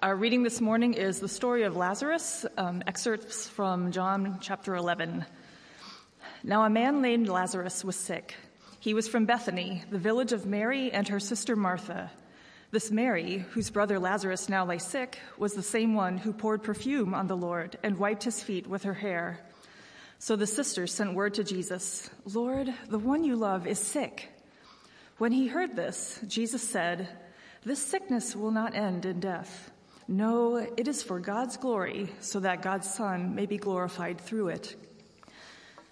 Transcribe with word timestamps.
Our 0.00 0.14
reading 0.14 0.44
this 0.44 0.60
morning 0.60 0.94
is 0.94 1.18
the 1.18 1.26
story 1.26 1.64
of 1.64 1.76
Lazarus, 1.76 2.46
um, 2.56 2.84
excerpts 2.86 3.48
from 3.48 3.90
John 3.90 4.38
chapter 4.40 4.76
11. 4.76 5.24
Now, 6.44 6.62
a 6.62 6.70
man 6.70 7.02
named 7.02 7.28
Lazarus 7.28 7.84
was 7.84 7.96
sick. 7.96 8.36
He 8.78 8.94
was 8.94 9.08
from 9.08 9.24
Bethany, 9.24 9.82
the 9.90 9.98
village 9.98 10.32
of 10.32 10.46
Mary 10.46 10.92
and 10.92 11.08
her 11.08 11.18
sister 11.18 11.56
Martha. 11.56 12.12
This 12.70 12.92
Mary, 12.92 13.38
whose 13.50 13.70
brother 13.70 13.98
Lazarus 13.98 14.48
now 14.48 14.64
lay 14.64 14.78
sick, 14.78 15.18
was 15.36 15.54
the 15.54 15.64
same 15.64 15.94
one 15.94 16.16
who 16.16 16.32
poured 16.32 16.62
perfume 16.62 17.12
on 17.12 17.26
the 17.26 17.36
Lord 17.36 17.76
and 17.82 17.98
wiped 17.98 18.22
his 18.22 18.40
feet 18.40 18.68
with 18.68 18.84
her 18.84 18.94
hair. 18.94 19.44
So 20.20 20.36
the 20.36 20.46
sisters 20.46 20.94
sent 20.94 21.14
word 21.14 21.34
to 21.34 21.42
Jesus 21.42 22.08
Lord, 22.24 22.72
the 22.88 23.00
one 23.00 23.24
you 23.24 23.34
love 23.34 23.66
is 23.66 23.80
sick. 23.80 24.28
When 25.16 25.32
he 25.32 25.48
heard 25.48 25.74
this, 25.74 26.20
Jesus 26.28 26.62
said, 26.62 27.08
This 27.64 27.84
sickness 27.84 28.36
will 28.36 28.52
not 28.52 28.76
end 28.76 29.04
in 29.04 29.18
death. 29.18 29.72
No, 30.10 30.56
it 30.56 30.88
is 30.88 31.02
for 31.02 31.20
God's 31.20 31.58
glory, 31.58 32.08
so 32.20 32.40
that 32.40 32.62
God's 32.62 32.88
Son 32.88 33.34
may 33.34 33.44
be 33.44 33.58
glorified 33.58 34.18
through 34.18 34.48
it. 34.48 34.74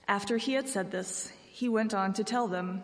After 0.08 0.38
he 0.38 0.54
had 0.54 0.70
said 0.70 0.90
this, 0.90 1.30
he 1.50 1.68
went 1.68 1.92
on 1.92 2.14
to 2.14 2.24
tell 2.24 2.48
them, 2.48 2.82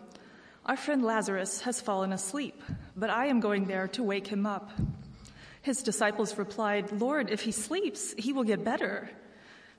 Our 0.63 0.77
friend 0.77 1.03
Lazarus 1.03 1.61
has 1.61 1.81
fallen 1.81 2.13
asleep, 2.13 2.61
but 2.95 3.09
I 3.09 3.25
am 3.25 3.39
going 3.39 3.65
there 3.65 3.87
to 3.89 4.03
wake 4.03 4.27
him 4.27 4.45
up. 4.45 4.69
His 5.63 5.81
disciples 5.81 6.37
replied, 6.37 6.91
Lord, 6.91 7.31
if 7.31 7.41
he 7.41 7.51
sleeps, 7.51 8.13
he 8.15 8.31
will 8.31 8.43
get 8.43 8.63
better. 8.63 9.09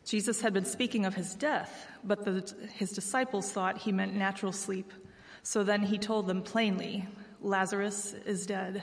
Jesus 0.04 0.40
had 0.40 0.54
been 0.54 0.64
speaking 0.64 1.06
of 1.06 1.14
his 1.14 1.36
death, 1.36 1.86
but 2.02 2.24
the, 2.24 2.52
his 2.74 2.90
disciples 2.90 3.52
thought 3.52 3.78
he 3.78 3.92
meant 3.92 4.14
natural 4.14 4.50
sleep. 4.50 4.92
So 5.44 5.62
then 5.62 5.82
he 5.82 5.98
told 5.98 6.26
them 6.26 6.42
plainly, 6.42 7.06
Lazarus 7.40 8.12
is 8.26 8.44
dead. 8.44 8.82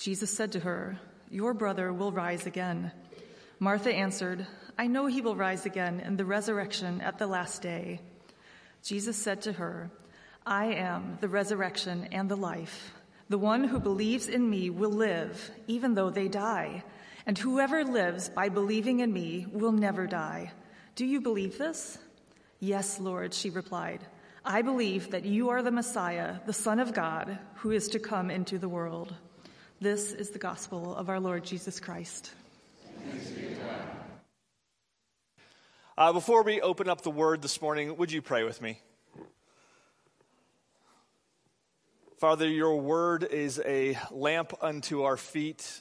Jesus 0.00 0.30
said 0.30 0.52
to 0.52 0.60
her, 0.60 0.98
Your 1.30 1.52
brother 1.52 1.92
will 1.92 2.10
rise 2.10 2.46
again. 2.46 2.90
Martha 3.58 3.92
answered, 3.92 4.46
I 4.78 4.86
know 4.86 5.04
he 5.04 5.20
will 5.20 5.36
rise 5.36 5.66
again 5.66 6.00
in 6.00 6.16
the 6.16 6.24
resurrection 6.24 7.02
at 7.02 7.18
the 7.18 7.26
last 7.26 7.60
day. 7.60 8.00
Jesus 8.82 9.18
said 9.18 9.42
to 9.42 9.52
her, 9.52 9.90
I 10.46 10.72
am 10.72 11.18
the 11.20 11.28
resurrection 11.28 12.08
and 12.12 12.30
the 12.30 12.36
life. 12.36 12.94
The 13.28 13.36
one 13.36 13.62
who 13.64 13.78
believes 13.78 14.26
in 14.26 14.48
me 14.48 14.70
will 14.70 14.90
live, 14.90 15.50
even 15.66 15.92
though 15.92 16.08
they 16.08 16.28
die. 16.28 16.82
And 17.26 17.36
whoever 17.36 17.84
lives 17.84 18.30
by 18.30 18.48
believing 18.48 19.00
in 19.00 19.12
me 19.12 19.46
will 19.52 19.72
never 19.72 20.06
die. 20.06 20.52
Do 20.94 21.04
you 21.04 21.20
believe 21.20 21.58
this? 21.58 21.98
Yes, 22.58 22.98
Lord, 22.98 23.34
she 23.34 23.50
replied. 23.50 24.00
I 24.46 24.62
believe 24.62 25.10
that 25.10 25.26
you 25.26 25.50
are 25.50 25.62
the 25.62 25.70
Messiah, 25.70 26.36
the 26.46 26.54
Son 26.54 26.80
of 26.80 26.94
God, 26.94 27.38
who 27.56 27.70
is 27.70 27.88
to 27.88 27.98
come 27.98 28.30
into 28.30 28.58
the 28.58 28.68
world. 28.68 29.14
This 29.82 30.12
is 30.12 30.28
the 30.28 30.38
gospel 30.38 30.94
of 30.94 31.08
our 31.08 31.18
Lord 31.18 31.42
Jesus 31.42 31.80
Christ. 31.80 32.32
Uh, 35.96 36.12
before 36.12 36.42
we 36.42 36.60
open 36.60 36.86
up 36.86 37.00
the 37.00 37.10
word 37.10 37.40
this 37.40 37.62
morning, 37.62 37.96
would 37.96 38.12
you 38.12 38.20
pray 38.20 38.44
with 38.44 38.60
me? 38.60 38.78
Father, 42.18 42.46
your 42.46 42.78
word 42.78 43.24
is 43.24 43.58
a 43.64 43.96
lamp 44.10 44.52
unto 44.60 45.04
our 45.04 45.16
feet. 45.16 45.80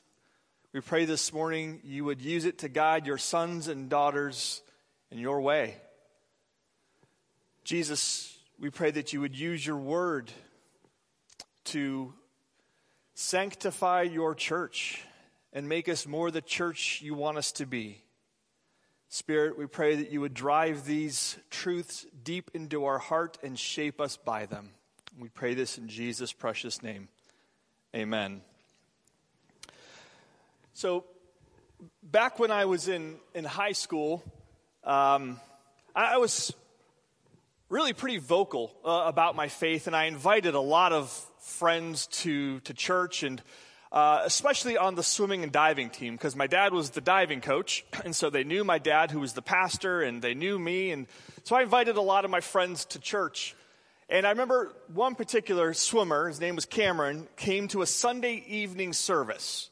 We 0.72 0.80
pray 0.80 1.04
this 1.04 1.34
morning 1.34 1.82
you 1.84 2.06
would 2.06 2.22
use 2.22 2.46
it 2.46 2.60
to 2.60 2.70
guide 2.70 3.06
your 3.06 3.18
sons 3.18 3.68
and 3.68 3.90
daughters 3.90 4.62
in 5.12 5.18
your 5.18 5.42
way. 5.42 5.76
Jesus, 7.66 8.34
we 8.58 8.70
pray 8.70 8.92
that 8.92 9.12
you 9.12 9.20
would 9.20 9.38
use 9.38 9.66
your 9.66 9.76
word 9.76 10.32
to 11.66 12.14
Sanctify 13.22 14.04
your 14.04 14.34
church 14.34 15.04
and 15.52 15.68
make 15.68 15.90
us 15.90 16.08
more 16.08 16.32
the 16.32 16.42
church 16.42 17.02
you 17.02 17.14
want 17.14 17.38
us 17.38 17.52
to 17.52 17.66
be. 17.66 18.02
Spirit, 19.10 19.58
we 19.58 19.66
pray 19.66 19.98
that 19.98 20.10
you 20.10 20.22
would 20.22 20.34
drive 20.34 20.86
these 20.86 21.38
truths 21.50 22.06
deep 22.24 22.50
into 22.54 22.86
our 22.86 22.98
heart 22.98 23.38
and 23.44 23.60
shape 23.60 24.00
us 24.00 24.16
by 24.16 24.46
them. 24.46 24.70
We 25.20 25.28
pray 25.28 25.54
this 25.54 25.78
in 25.78 25.90
Jesus' 25.90 26.32
precious 26.32 26.82
name. 26.82 27.10
Amen. 27.94 28.40
So, 30.74 31.04
back 32.02 32.40
when 32.40 32.52
I 32.52 32.64
was 32.64 32.88
in, 32.88 33.18
in 33.36 33.44
high 33.44 33.74
school, 33.74 34.24
um, 34.86 35.42
I, 35.94 36.14
I, 36.14 36.18
was 36.20 36.54
really 37.68 37.92
pretty 37.92 38.20
vocal 38.20 38.74
uh, 38.86 39.04
about 39.08 39.36
my 39.36 39.50
faith, 39.50 39.88
and 39.88 39.96
I 39.96 40.06
invited 40.06 40.56
a 40.56 40.62
lot 40.62 40.94
of 40.94 41.29
friends 41.50 42.08
to, 42.08 42.60
to 42.62 42.74
church 42.74 43.24
and 43.24 43.42
uh, 43.92 44.22
especially 44.24 44.78
on 44.78 44.94
the 44.94 45.02
swimming 45.02 45.42
and 45.42 45.52
diving 45.52 45.90
team 45.90 46.14
because 46.14 46.36
my 46.36 46.48
dad 46.48 46.74
was 46.74 46.92
the 46.92 47.02
diving 47.02 47.42
coach 47.42 47.84
and 48.06 48.16
so 48.16 48.30
they 48.30 48.44
knew 48.44 48.64
my 48.64 48.78
dad 48.78 49.12
who 49.12 49.20
was 49.20 49.34
the 49.34 49.42
pastor 49.42 50.02
and 50.02 50.22
they 50.22 50.34
knew 50.34 50.60
me 50.60 50.92
and 50.92 51.08
so 51.44 51.56
i 51.56 51.64
invited 51.64 51.98
a 51.98 52.02
lot 52.02 52.26
of 52.26 52.32
my 52.32 52.42
friends 52.42 52.86
to 52.86 53.00
church. 53.00 53.56
And 54.10 54.26
i 54.28 54.30
remember 54.30 54.74
one 54.94 55.16
particular 55.16 55.74
swimmer 55.74 56.28
his 56.28 56.40
name 56.40 56.56
was 56.56 56.66
cameron 56.66 57.28
came 57.36 57.68
to 57.70 57.82
a 57.82 57.88
sunday 57.88 58.44
evening 58.48 58.94
service. 58.94 59.70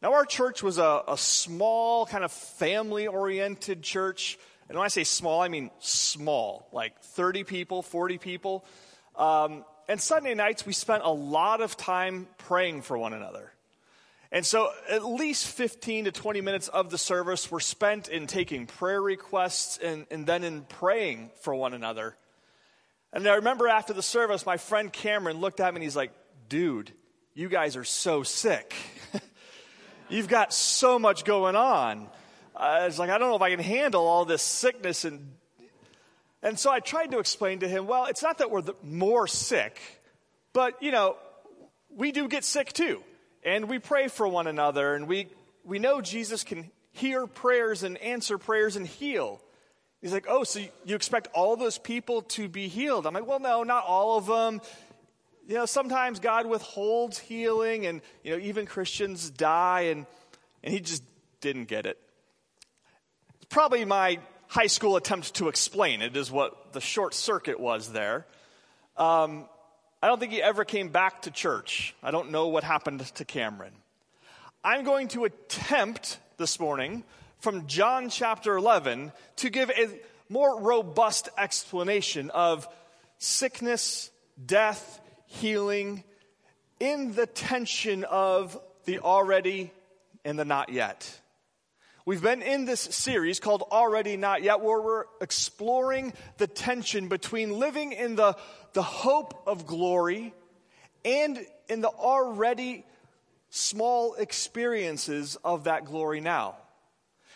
Now 0.00 0.12
our 0.12 0.24
church 0.24 0.62
was 0.62 0.78
a, 0.78 1.02
a 1.08 1.18
small 1.18 2.06
kind 2.06 2.22
of 2.22 2.30
family 2.30 3.08
oriented 3.08 3.82
church 3.82 4.38
and 4.68 4.78
when 4.78 4.84
i 4.84 4.88
say 4.88 5.02
small 5.02 5.40
i 5.40 5.48
mean 5.48 5.70
small 5.80 6.68
like 6.72 7.00
30 7.00 7.42
people 7.42 7.82
40 7.82 8.18
people. 8.18 8.64
Um, 9.16 9.64
and 9.88 10.00
Sunday 10.00 10.34
nights, 10.34 10.66
we 10.66 10.74
spent 10.74 11.02
a 11.04 11.10
lot 11.10 11.60
of 11.60 11.76
time 11.76 12.28
praying 12.36 12.82
for 12.82 12.98
one 12.98 13.14
another. 13.14 13.52
And 14.30 14.44
so, 14.44 14.68
at 14.90 15.06
least 15.06 15.48
15 15.48 16.04
to 16.04 16.12
20 16.12 16.42
minutes 16.42 16.68
of 16.68 16.90
the 16.90 16.98
service 16.98 17.50
were 17.50 17.60
spent 17.60 18.08
in 18.08 18.26
taking 18.26 18.66
prayer 18.66 19.00
requests 19.00 19.78
and, 19.78 20.06
and 20.10 20.26
then 20.26 20.44
in 20.44 20.62
praying 20.62 21.30
for 21.40 21.54
one 21.54 21.72
another. 21.72 22.14
And 23.10 23.26
I 23.26 23.36
remember 23.36 23.68
after 23.68 23.94
the 23.94 24.02
service, 24.02 24.44
my 24.44 24.58
friend 24.58 24.92
Cameron 24.92 25.38
looked 25.38 25.60
at 25.60 25.72
me 25.72 25.78
and 25.78 25.82
he's 25.82 25.96
like, 25.96 26.12
Dude, 26.50 26.92
you 27.34 27.48
guys 27.48 27.76
are 27.76 27.84
so 27.84 28.22
sick. 28.22 28.74
You've 30.10 30.28
got 30.28 30.52
so 30.52 30.98
much 30.98 31.24
going 31.24 31.56
on. 31.56 32.08
It's 32.60 32.98
like, 32.98 33.10
I 33.10 33.18
don't 33.18 33.28
know 33.30 33.36
if 33.36 33.42
I 33.42 33.50
can 33.50 33.60
handle 33.60 34.06
all 34.06 34.24
this 34.24 34.42
sickness 34.42 35.04
and 35.04 35.37
and 36.42 36.58
so 36.58 36.70
I 36.70 36.80
tried 36.80 37.10
to 37.12 37.18
explain 37.18 37.60
to 37.60 37.68
him, 37.68 37.86
well, 37.86 38.06
it's 38.06 38.22
not 38.22 38.38
that 38.38 38.50
we're 38.50 38.62
more 38.82 39.26
sick, 39.26 39.80
but, 40.52 40.82
you 40.82 40.92
know, 40.92 41.16
we 41.94 42.12
do 42.12 42.28
get 42.28 42.44
sick 42.44 42.72
too. 42.72 43.02
And 43.44 43.68
we 43.68 43.78
pray 43.78 44.08
for 44.08 44.26
one 44.26 44.46
another, 44.46 44.94
and 44.94 45.06
we, 45.06 45.28
we 45.64 45.78
know 45.78 46.00
Jesus 46.00 46.44
can 46.44 46.70
hear 46.92 47.26
prayers 47.26 47.82
and 47.82 47.96
answer 47.98 48.36
prayers 48.36 48.76
and 48.76 48.86
heal. 48.86 49.40
He's 50.00 50.12
like, 50.12 50.26
oh, 50.28 50.44
so 50.44 50.60
you 50.84 50.94
expect 50.94 51.28
all 51.34 51.56
those 51.56 51.78
people 51.78 52.22
to 52.22 52.48
be 52.48 52.68
healed? 52.68 53.06
I'm 53.06 53.14
like, 53.14 53.26
well, 53.26 53.40
no, 53.40 53.62
not 53.62 53.84
all 53.84 54.18
of 54.18 54.26
them. 54.26 54.60
You 55.46 55.54
know, 55.54 55.66
sometimes 55.66 56.20
God 56.20 56.46
withholds 56.46 57.18
healing, 57.18 57.86
and, 57.86 58.00
you 58.22 58.32
know, 58.32 58.42
even 58.42 58.66
Christians 58.66 59.30
die, 59.30 59.82
and, 59.82 60.06
and 60.62 60.74
he 60.74 60.80
just 60.80 61.02
didn't 61.40 61.66
get 61.66 61.86
it. 61.86 61.98
It's 63.36 63.46
probably 63.48 63.84
my 63.84 64.18
high 64.48 64.66
school 64.66 64.96
attempt 64.96 65.34
to 65.34 65.48
explain 65.48 66.02
it, 66.02 66.16
is 66.16 66.30
what 66.30 66.72
the 66.72 66.80
short 66.80 67.14
circuit 67.14 67.60
was 67.60 67.92
there. 67.92 68.26
Um, 68.96 69.44
I 70.02 70.08
don't 70.08 70.18
think 70.18 70.32
he 70.32 70.42
ever 70.42 70.64
came 70.64 70.88
back 70.88 71.22
to 71.22 71.30
church. 71.30 71.94
I 72.02 72.10
don't 72.10 72.30
know 72.30 72.48
what 72.48 72.64
happened 72.64 73.00
to 73.00 73.24
Cameron. 73.24 73.72
I'm 74.64 74.84
going 74.84 75.08
to 75.08 75.24
attempt 75.24 76.18
this 76.36 76.58
morning 76.58 77.04
from 77.40 77.66
John 77.66 78.08
chapter 78.08 78.56
11 78.56 79.12
to 79.36 79.50
give 79.50 79.70
a 79.70 79.88
more 80.28 80.60
robust 80.60 81.28
explanation 81.38 82.30
of 82.30 82.68
sickness, 83.18 84.10
death, 84.44 85.00
healing 85.26 86.04
in 86.80 87.14
the 87.14 87.26
tension 87.26 88.04
of 88.04 88.58
the 88.84 89.00
already 89.00 89.72
and 90.24 90.38
the 90.38 90.44
not 90.44 90.70
yet. 90.70 91.20
We've 92.08 92.22
been 92.22 92.40
in 92.40 92.64
this 92.64 92.80
series 92.80 93.38
called 93.38 93.64
Already 93.70 94.16
Not 94.16 94.42
Yet, 94.42 94.62
where 94.62 94.80
we're 94.80 95.04
exploring 95.20 96.14
the 96.38 96.46
tension 96.46 97.08
between 97.08 97.58
living 97.58 97.92
in 97.92 98.16
the, 98.16 98.34
the 98.72 98.82
hope 98.82 99.42
of 99.46 99.66
glory 99.66 100.32
and 101.04 101.38
in 101.68 101.82
the 101.82 101.90
already 101.90 102.86
small 103.50 104.14
experiences 104.14 105.36
of 105.44 105.64
that 105.64 105.84
glory 105.84 106.22
now. 106.22 106.56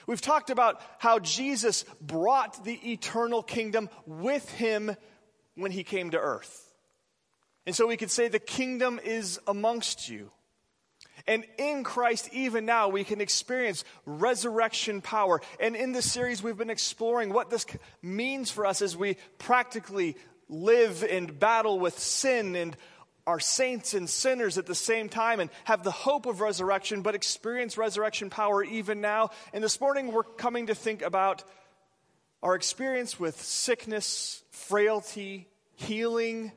We've 0.07 0.23
talked 0.23 0.49
about 0.49 0.81
how 0.97 1.19
Jesus 1.19 1.85
brought 2.01 2.65
the 2.65 2.93
eternal 2.93 3.43
kingdom 3.43 3.91
with 4.07 4.49
him 4.53 4.97
when 5.55 5.71
he 5.71 5.85
came 5.85 6.13
to 6.13 6.19
earth. 6.19 6.73
And 7.67 7.77
so 7.77 7.87
we 7.87 7.99
could 7.99 8.11
say 8.11 8.29
the 8.29 8.39
kingdom 8.39 8.99
is 9.05 9.39
amongst 9.47 10.09
you. 10.09 10.31
And 11.27 11.45
in 11.59 11.85
Christ, 11.85 12.29
even 12.33 12.67
now, 12.67 12.89
we 12.89 13.05
can 13.05 13.21
experience 13.21 13.85
resurrection 14.07 15.01
power. 15.01 15.41
And 15.61 15.77
in 15.77 15.93
this 15.93 16.11
series, 16.11 16.43
we've 16.43 16.57
been 16.57 16.71
exploring 16.71 17.33
what 17.33 17.51
this 17.51 17.67
means 18.03 18.51
for 18.51 18.67
us 18.67 18.83
as 18.83 18.97
we 18.97 19.17
practically 19.39 20.17
live 20.49 21.03
and 21.03 21.39
battle 21.39 21.79
with 21.79 21.99
sin 21.99 22.57
and 22.57 22.77
are 23.27 23.41
saints 23.41 23.95
and 23.95 24.11
sinners 24.11 24.59
at 24.59 24.67
the 24.67 24.75
same 24.75 25.09
time 25.09 25.39
and 25.39 25.51
have 25.65 25.85
the 25.85 25.93
hope 25.93 26.27
of 26.27 26.41
resurrection, 26.41 27.03
but 27.03 27.15
experience 27.15 27.79
resurrection 27.79 28.31
power 28.31 28.65
even 28.65 29.01
now. 29.01 29.31
And 29.53 29.63
this 29.63 29.81
morning, 29.81 30.13
we're 30.13 30.25
coming 30.25 30.67
to 30.67 30.75
think 30.75 31.03
about 31.03 31.45
our 32.43 32.57
experience 32.57 33.21
with 33.21 33.41
sickness, 33.41 34.43
frailty, 34.51 35.47
healing, 35.77 36.51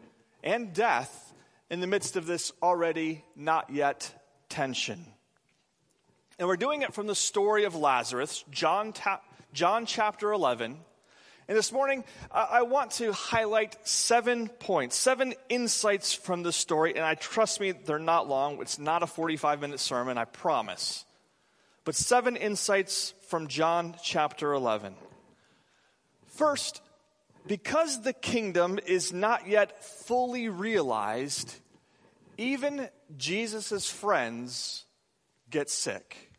and 0.44 0.73
death 0.73 1.33
in 1.69 1.81
the 1.81 1.88
midst 1.88 2.15
of 2.15 2.25
this 2.25 2.51
already 2.63 3.23
not 3.35 3.69
yet 3.69 4.11
tension. 4.56 5.06
And 6.40 6.48
we're 6.48 6.56
doing 6.56 6.81
it 6.81 6.94
from 6.94 7.07
the 7.07 7.16
story 7.16 7.66
of 7.66 7.75
Lazarus, 7.75 8.46
John, 8.50 8.94
ta- 8.94 9.22
John 9.52 9.86
chapter 9.86 10.31
11. 10.31 10.78
And 11.50 11.57
this 11.57 11.74
morning, 11.74 12.06
I 12.31 12.62
want 12.62 12.92
to 12.92 13.12
highlight 13.12 13.75
seven 13.86 14.48
points, 14.48 14.96
seven 14.96 15.34
insights 15.50 16.13
from 16.13 16.42
the 16.42 16.54
story. 16.54 16.96
And 16.96 17.04
I 17.04 17.16
trust 17.16 17.60
me, 17.60 17.74
they're 17.74 18.00
not 18.00 18.30
long. 18.30 18.62
It's 18.62 18.80
not 18.80 19.04
a 19.04 19.07
45 19.07 19.60
minute 19.60 19.80
sermon, 19.81 20.18
I 20.18 20.24
promise. 20.24 21.04
But 21.84 21.96
seven 21.96 22.38
insights 22.38 23.13
from 23.28 23.50
John 23.50 23.96
chapter 24.02 24.54
11. 24.54 24.96
First, 26.28 26.81
because 27.46 28.02
the 28.02 28.13
kingdom 28.13 28.80
is 28.88 29.12
not 29.12 29.50
yet 29.50 29.84
fully 29.84 30.48
realized, 30.48 31.54
even 32.37 32.89
Jesus' 33.17 33.89
friends 33.89 34.85
get 35.49 35.69
sick. 35.69 36.31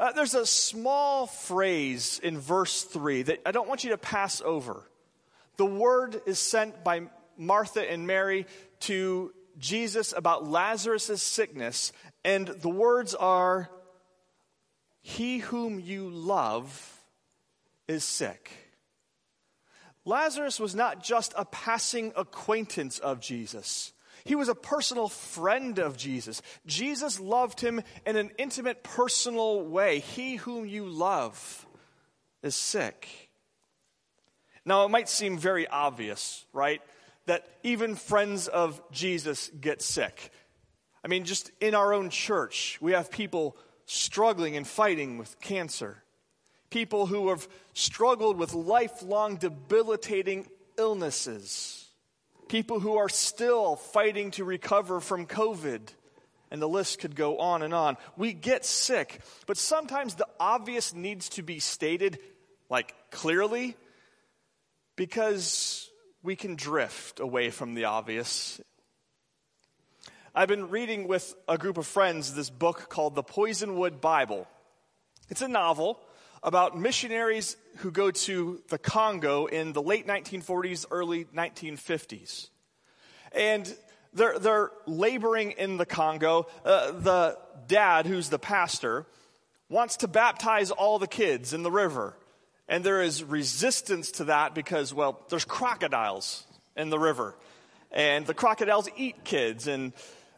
Uh, 0.00 0.12
there's 0.12 0.34
a 0.34 0.46
small 0.46 1.26
phrase 1.26 2.20
in 2.22 2.38
verse 2.38 2.84
3 2.84 3.22
that 3.22 3.40
I 3.44 3.50
don't 3.50 3.68
want 3.68 3.82
you 3.84 3.90
to 3.90 3.98
pass 3.98 4.40
over. 4.40 4.84
The 5.56 5.66
word 5.66 6.20
is 6.24 6.38
sent 6.38 6.84
by 6.84 7.02
Martha 7.36 7.88
and 7.88 8.06
Mary 8.06 8.46
to 8.80 9.32
Jesus 9.58 10.14
about 10.16 10.46
Lazarus' 10.46 11.20
sickness, 11.20 11.92
and 12.24 12.46
the 12.46 12.68
words 12.68 13.14
are, 13.14 13.68
He 15.00 15.38
whom 15.38 15.80
you 15.80 16.10
love 16.10 17.00
is 17.88 18.04
sick. 18.04 18.52
Lazarus 20.04 20.60
was 20.60 20.74
not 20.74 21.02
just 21.02 21.34
a 21.36 21.44
passing 21.44 22.12
acquaintance 22.16 22.98
of 22.98 23.20
Jesus. 23.20 23.92
He 24.24 24.34
was 24.34 24.48
a 24.48 24.54
personal 24.54 25.08
friend 25.08 25.78
of 25.78 25.96
Jesus. 25.96 26.42
Jesus 26.66 27.20
loved 27.20 27.60
him 27.60 27.82
in 28.06 28.16
an 28.16 28.30
intimate, 28.38 28.82
personal 28.82 29.62
way. 29.62 30.00
He 30.00 30.36
whom 30.36 30.66
you 30.66 30.86
love 30.86 31.66
is 32.42 32.54
sick. 32.54 33.08
Now, 34.64 34.84
it 34.84 34.90
might 34.90 35.08
seem 35.08 35.38
very 35.38 35.66
obvious, 35.66 36.44
right? 36.52 36.82
That 37.26 37.46
even 37.62 37.94
friends 37.94 38.48
of 38.48 38.80
Jesus 38.90 39.50
get 39.60 39.82
sick. 39.82 40.30
I 41.04 41.08
mean, 41.08 41.24
just 41.24 41.50
in 41.60 41.74
our 41.74 41.94
own 41.94 42.10
church, 42.10 42.78
we 42.80 42.92
have 42.92 43.10
people 43.10 43.56
struggling 43.86 44.56
and 44.56 44.66
fighting 44.66 45.16
with 45.16 45.40
cancer, 45.40 46.02
people 46.70 47.06
who 47.06 47.30
have 47.30 47.48
struggled 47.72 48.36
with 48.36 48.52
lifelong 48.52 49.36
debilitating 49.36 50.46
illnesses 50.76 51.77
people 52.48 52.80
who 52.80 52.96
are 52.96 53.08
still 53.08 53.76
fighting 53.76 54.30
to 54.32 54.44
recover 54.44 55.00
from 55.00 55.26
COVID. 55.26 55.80
And 56.50 56.62
the 56.62 56.68
list 56.68 57.00
could 57.00 57.14
go 57.14 57.38
on 57.38 57.62
and 57.62 57.74
on. 57.74 57.98
We 58.16 58.32
get 58.32 58.64
sick, 58.64 59.20
but 59.46 59.58
sometimes 59.58 60.14
the 60.14 60.26
obvious 60.40 60.94
needs 60.94 61.28
to 61.30 61.42
be 61.42 61.58
stated, 61.60 62.18
like 62.70 62.94
clearly, 63.10 63.76
because 64.96 65.90
we 66.22 66.36
can 66.36 66.56
drift 66.56 67.20
away 67.20 67.50
from 67.50 67.74
the 67.74 67.84
obvious. 67.84 68.60
I've 70.34 70.48
been 70.48 70.70
reading 70.70 71.06
with 71.06 71.34
a 71.48 71.58
group 71.58 71.76
of 71.76 71.86
friends 71.86 72.34
this 72.34 72.48
book 72.48 72.88
called 72.88 73.14
The 73.14 73.22
Poisonwood 73.22 74.00
Bible. 74.00 74.46
It's 75.28 75.42
a 75.42 75.48
novel 75.48 76.00
about 76.42 76.78
missionaries 76.78 77.56
who 77.78 77.90
go 77.90 78.10
to 78.10 78.60
the 78.68 78.78
Congo 78.78 79.46
in 79.46 79.72
the 79.72 79.82
late 79.82 80.06
1940s, 80.06 80.86
early 80.90 81.24
1950s. 81.24 82.48
And 83.32 83.72
they're, 84.12 84.38
they're 84.38 84.70
laboring 84.86 85.52
in 85.52 85.76
the 85.76 85.86
Congo. 85.86 86.46
Uh, 86.64 86.92
the 86.92 87.38
dad, 87.66 88.06
who's 88.06 88.28
the 88.28 88.38
pastor, 88.38 89.06
wants 89.68 89.98
to 89.98 90.08
baptize 90.08 90.70
all 90.70 90.98
the 90.98 91.06
kids 91.06 91.52
in 91.52 91.62
the 91.62 91.70
river. 91.70 92.16
And 92.68 92.84
there 92.84 93.02
is 93.02 93.24
resistance 93.24 94.12
to 94.12 94.24
that 94.24 94.54
because, 94.54 94.92
well, 94.92 95.24
there's 95.30 95.44
crocodiles 95.44 96.44
in 96.76 96.90
the 96.90 96.98
river. 96.98 97.34
And 97.90 98.26
the 98.26 98.34
crocodiles 98.34 98.88
eat 98.96 99.24
kids. 99.24 99.66
And, 99.66 99.92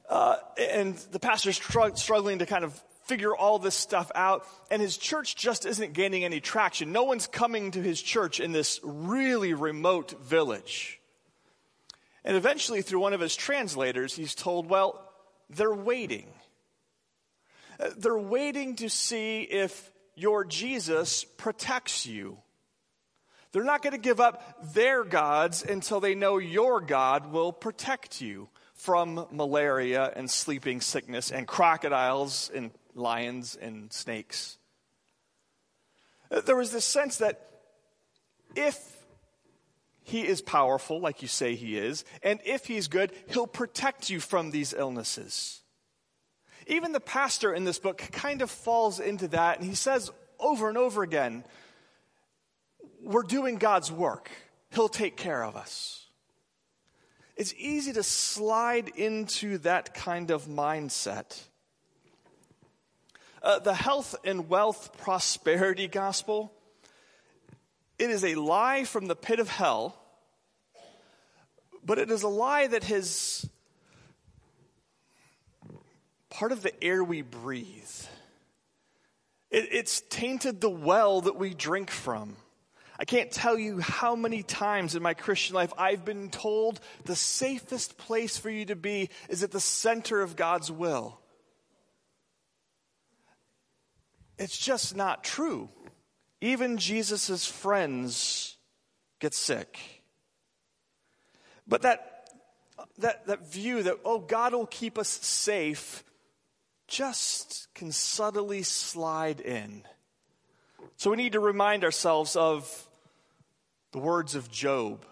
uh, 0.08 0.36
and 0.58 0.96
the 1.10 1.18
pastor's 1.18 1.60
struggling 1.94 2.38
to 2.38 2.46
kind 2.46 2.64
of 2.64 2.80
figure 3.10 3.34
all 3.34 3.58
this 3.58 3.74
stuff 3.74 4.12
out, 4.14 4.46
and 4.70 4.80
his 4.80 4.96
church 4.96 5.34
just 5.34 5.66
isn't 5.66 5.94
gaining 5.94 6.22
any 6.24 6.38
traction. 6.38 6.92
No 6.92 7.02
one's 7.02 7.26
coming 7.26 7.72
to 7.72 7.82
his 7.82 8.00
church 8.00 8.38
in 8.38 8.52
this 8.52 8.78
really 8.84 9.52
remote 9.52 10.22
village. 10.22 11.00
And 12.24 12.36
eventually, 12.36 12.82
through 12.82 13.00
one 13.00 13.12
of 13.12 13.20
his 13.20 13.34
translators, 13.34 14.14
he's 14.14 14.36
told, 14.36 14.70
well, 14.70 15.12
they're 15.48 15.74
waiting. 15.74 16.28
Uh, 17.80 17.90
they're 17.98 18.16
waiting 18.16 18.76
to 18.76 18.88
see 18.88 19.40
if 19.40 19.90
your 20.14 20.44
Jesus 20.44 21.24
protects 21.24 22.06
you. 22.06 22.38
They're 23.50 23.64
not 23.64 23.82
going 23.82 23.94
to 23.94 23.98
give 23.98 24.20
up 24.20 24.72
their 24.72 25.02
gods 25.02 25.64
until 25.64 25.98
they 25.98 26.14
know 26.14 26.38
your 26.38 26.80
God 26.80 27.32
will 27.32 27.52
protect 27.52 28.20
you 28.20 28.48
from 28.74 29.26
malaria 29.32 30.12
and 30.14 30.30
sleeping 30.30 30.80
sickness 30.80 31.32
and 31.32 31.48
crocodiles 31.48 32.52
and 32.54 32.70
lions 32.94 33.56
and 33.60 33.92
snakes. 33.92 34.58
There 36.30 36.56
was 36.56 36.72
this 36.72 36.84
sense 36.84 37.18
that 37.18 37.48
if 38.54 38.78
he 40.02 40.26
is 40.26 40.40
powerful, 40.40 41.00
like 41.00 41.22
you 41.22 41.28
say 41.28 41.54
he 41.54 41.76
is, 41.76 42.04
and 42.22 42.40
if 42.44 42.66
he's 42.66 42.88
good, 42.88 43.12
he'll 43.28 43.46
protect 43.46 44.10
you 44.10 44.20
from 44.20 44.50
these 44.50 44.72
illnesses. 44.72 45.60
Even 46.66 46.92
the 46.92 47.00
pastor 47.00 47.52
in 47.52 47.64
this 47.64 47.78
book 47.78 47.98
kind 48.12 48.42
of 48.42 48.50
falls 48.50 49.00
into 49.00 49.28
that, 49.28 49.58
and 49.58 49.68
he 49.68 49.74
says 49.74 50.10
over 50.38 50.68
and 50.68 50.78
over 50.78 51.02
again, 51.02 51.44
We're 53.02 53.22
doing 53.22 53.56
God's 53.56 53.90
work, 53.90 54.30
He'll 54.70 54.88
take 54.88 55.16
care 55.16 55.42
of 55.42 55.56
us. 55.56 56.06
It's 57.36 57.54
easy 57.56 57.92
to 57.94 58.02
slide 58.02 58.88
into 58.96 59.58
that 59.58 59.94
kind 59.94 60.30
of 60.30 60.46
mindset. 60.46 61.40
Uh, 63.42 63.58
the 63.58 63.74
health 63.74 64.14
and 64.24 64.48
wealth 64.48 64.96
prosperity 64.98 65.88
gospel, 65.88 66.52
it 67.98 68.10
is 68.10 68.24
a 68.24 68.34
lie 68.34 68.84
from 68.84 69.06
the 69.06 69.16
pit 69.16 69.40
of 69.40 69.48
hell, 69.48 69.96
but 71.84 71.98
it 71.98 72.10
is 72.10 72.22
a 72.22 72.28
lie 72.28 72.66
that 72.66 72.84
has 72.84 73.48
part 76.28 76.52
of 76.52 76.62
the 76.62 76.84
air 76.84 77.02
we 77.04 77.22
breathe. 77.22 77.66
It, 79.50 79.68
it's 79.72 80.02
tainted 80.08 80.60
the 80.60 80.70
well 80.70 81.20
that 81.22 81.36
we 81.36 81.54
drink 81.54 81.90
from. 81.90 82.36
I 82.98 83.04
can't 83.04 83.30
tell 83.30 83.58
you 83.58 83.80
how 83.80 84.16
many 84.16 84.42
times 84.42 84.94
in 84.94 85.02
my 85.02 85.14
Christian 85.14 85.54
life 85.54 85.72
I've 85.78 86.04
been 86.04 86.28
told 86.28 86.80
the 87.04 87.16
safest 87.16 87.96
place 87.96 88.36
for 88.36 88.50
you 88.50 88.66
to 88.66 88.76
be 88.76 89.08
is 89.30 89.42
at 89.42 89.50
the 89.50 89.60
center 89.60 90.20
of 90.20 90.36
God's 90.36 90.70
will. 90.70 91.19
It's 94.40 94.56
just 94.56 94.96
not 94.96 95.22
true. 95.22 95.68
Even 96.40 96.78
Jesus' 96.78 97.46
friends 97.46 98.56
get 99.20 99.34
sick. 99.34 99.78
But 101.68 101.82
that, 101.82 102.30
that, 102.98 103.26
that 103.26 103.52
view 103.52 103.82
that, 103.82 103.98
oh, 104.02 104.18
God 104.18 104.54
will 104.54 104.66
keep 104.66 104.96
us 104.96 105.08
safe, 105.08 106.02
just 106.88 107.68
can 107.74 107.92
subtly 107.92 108.62
slide 108.62 109.40
in. 109.40 109.82
So 110.96 111.10
we 111.10 111.18
need 111.18 111.32
to 111.32 111.40
remind 111.40 111.84
ourselves 111.84 112.34
of 112.34 112.88
the 113.92 113.98
words 113.98 114.34
of 114.34 114.50
Job, 114.50 115.04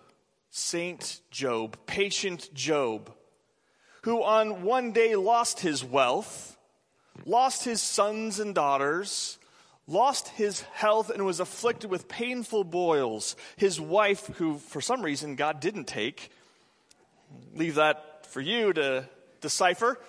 Saint 0.49 1.21
Job, 1.31 1.77
patient 1.85 2.49
Job, 2.55 3.13
who 4.05 4.23
on 4.23 4.63
one 4.63 4.93
day 4.93 5.17
lost 5.17 5.61
his 5.61 5.85
wealth, 5.85 6.58
lost 7.29 7.65
his 7.65 7.83
sons 7.83 8.41
and 8.41 8.55
daughters, 8.55 9.39
lost 9.87 10.29
his 10.29 10.63
health, 10.73 11.11
and 11.11 11.25
was 11.25 11.41
afflicted 11.41 11.91
with 11.91 12.09
painful 12.09 12.65
boils. 12.65 13.37
His 13.57 13.81
wife, 13.81 14.27
who 14.37 14.59
for 14.59 14.81
some 14.81 15.03
reason 15.03 15.37
God 15.37 15.61
didn't 15.61 15.87
take, 15.87 16.31
leave 17.55 17.75
that 17.75 18.27
for 18.27 18.41
you 18.41 18.73
to 18.73 19.09
decipher, 19.41 20.01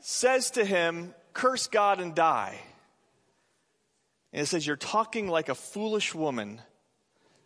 says 0.00 0.50
to 0.52 0.64
him, 0.64 1.14
Curse 1.32 1.68
God 1.68 2.00
and 2.00 2.14
die. 2.14 2.58
And 4.32 4.42
it 4.42 4.46
says, 4.46 4.66
You're 4.66 4.76
talking 4.76 5.28
like 5.28 5.48
a 5.48 5.54
foolish 5.54 6.14
woman. 6.14 6.60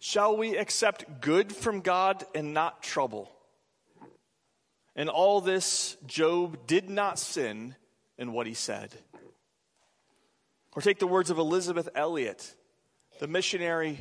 Shall 0.00 0.36
we 0.36 0.56
accept 0.56 1.20
good 1.20 1.54
from 1.54 1.80
God 1.80 2.24
and 2.34 2.54
not 2.54 2.82
trouble? 2.82 3.30
In 4.98 5.08
all 5.08 5.40
this, 5.40 5.96
Job 6.06 6.66
did 6.66 6.90
not 6.90 7.20
sin 7.20 7.76
in 8.18 8.32
what 8.32 8.48
he 8.48 8.54
said. 8.54 8.90
Or 10.72 10.82
take 10.82 10.98
the 10.98 11.06
words 11.06 11.30
of 11.30 11.38
Elisabeth 11.38 11.88
Elliot, 11.94 12.56
the 13.20 13.28
missionary 13.28 14.00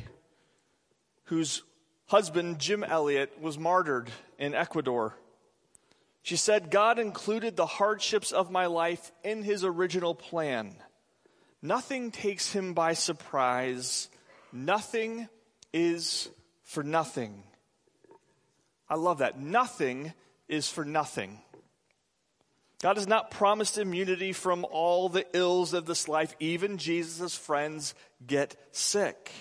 whose 1.26 1.62
husband, 2.06 2.58
Jim 2.58 2.82
Elliot, 2.82 3.40
was 3.40 3.56
martyred 3.56 4.10
in 4.40 4.56
Ecuador. 4.56 5.14
She 6.22 6.34
said, 6.34 6.68
God 6.68 6.98
included 6.98 7.54
the 7.54 7.64
hardships 7.64 8.32
of 8.32 8.50
my 8.50 8.66
life 8.66 9.12
in 9.22 9.44
his 9.44 9.62
original 9.62 10.16
plan. 10.16 10.74
Nothing 11.62 12.10
takes 12.10 12.50
him 12.50 12.74
by 12.74 12.94
surprise. 12.94 14.08
Nothing 14.52 15.28
is 15.72 16.28
for 16.64 16.82
nothing. 16.82 17.44
I 18.88 18.96
love 18.96 19.18
that. 19.18 19.38
Nothing 19.38 20.12
is 20.48 20.68
for 20.68 20.84
nothing. 20.84 21.40
God 22.80 22.96
has 22.96 23.08
not 23.08 23.30
promised 23.30 23.76
immunity 23.76 24.32
from 24.32 24.64
all 24.70 25.08
the 25.08 25.26
ills 25.32 25.74
of 25.74 25.86
this 25.86 26.06
life. 26.06 26.34
Even 26.38 26.78
Jesus' 26.78 27.34
friends 27.34 27.94
get 28.24 28.56
sick. 28.70 29.32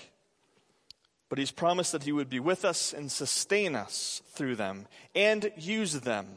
But 1.29 1.37
He's 1.37 1.51
promised 1.51 1.91
that 1.91 2.03
He 2.03 2.11
would 2.11 2.29
be 2.29 2.39
with 2.39 2.65
us 2.65 2.93
and 2.93 3.11
sustain 3.11 3.75
us 3.75 4.21
through 4.31 4.55
them 4.55 4.87
and 5.13 5.51
use 5.55 5.93
them. 5.93 6.27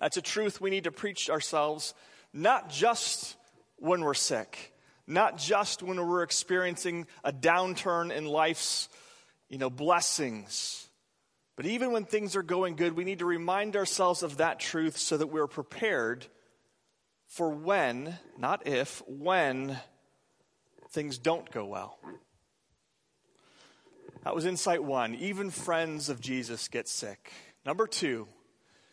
That's 0.00 0.16
a 0.16 0.22
truth 0.22 0.60
we 0.60 0.70
need 0.70 0.84
to 0.84 0.90
preach 0.90 1.30
ourselves, 1.30 1.94
not 2.32 2.68
just 2.68 3.36
when 3.76 4.00
we're 4.00 4.14
sick, 4.14 4.72
not 5.06 5.38
just 5.38 5.82
when 5.82 6.04
we're 6.04 6.24
experiencing 6.24 7.06
a 7.22 7.32
downturn 7.32 8.10
in 8.10 8.24
life's, 8.24 8.88
you 9.48 9.58
know, 9.58 9.70
blessings. 9.70 10.81
But 11.56 11.66
even 11.66 11.92
when 11.92 12.04
things 12.04 12.34
are 12.34 12.42
going 12.42 12.76
good, 12.76 12.96
we 12.96 13.04
need 13.04 13.18
to 13.18 13.26
remind 13.26 13.76
ourselves 13.76 14.22
of 14.22 14.38
that 14.38 14.58
truth 14.58 14.96
so 14.96 15.16
that 15.16 15.26
we're 15.26 15.46
prepared 15.46 16.26
for 17.26 17.50
when, 17.50 18.18
not 18.38 18.66
if, 18.66 19.02
when 19.06 19.78
things 20.90 21.18
don't 21.18 21.50
go 21.50 21.64
well. 21.64 21.98
That 24.24 24.34
was 24.34 24.46
insight 24.46 24.84
one. 24.84 25.14
Even 25.16 25.50
friends 25.50 26.08
of 26.08 26.20
Jesus 26.20 26.68
get 26.68 26.88
sick. 26.88 27.32
Number 27.66 27.86
two, 27.86 28.28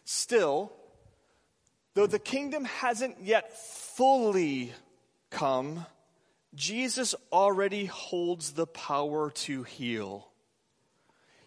still, 0.03 0.71
though 1.93 2.07
the 2.07 2.19
kingdom 2.19 2.65
hasn't 2.65 3.21
yet 3.21 3.55
fully 3.57 4.73
come, 5.29 5.85
Jesus 6.55 7.13
already 7.31 7.85
holds 7.85 8.53
the 8.53 8.67
power 8.67 9.29
to 9.31 9.63
heal. 9.63 10.29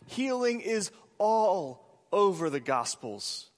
Healing 0.07 0.61
is 0.61 0.91
all 1.23 1.87
over 2.11 2.51
the 2.51 2.59
Gospels. 2.59 3.49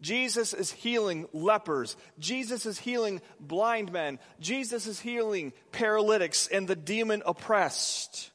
Jesus 0.00 0.52
is 0.52 0.72
healing 0.72 1.28
lepers. 1.32 1.96
Jesus 2.18 2.66
is 2.66 2.80
healing 2.80 3.22
blind 3.38 3.92
men. 3.92 4.18
Jesus 4.40 4.88
is 4.88 4.98
healing 4.98 5.52
paralytics 5.70 6.48
and 6.48 6.66
the 6.66 6.74
demon 6.74 7.22
oppressed. 7.24 8.32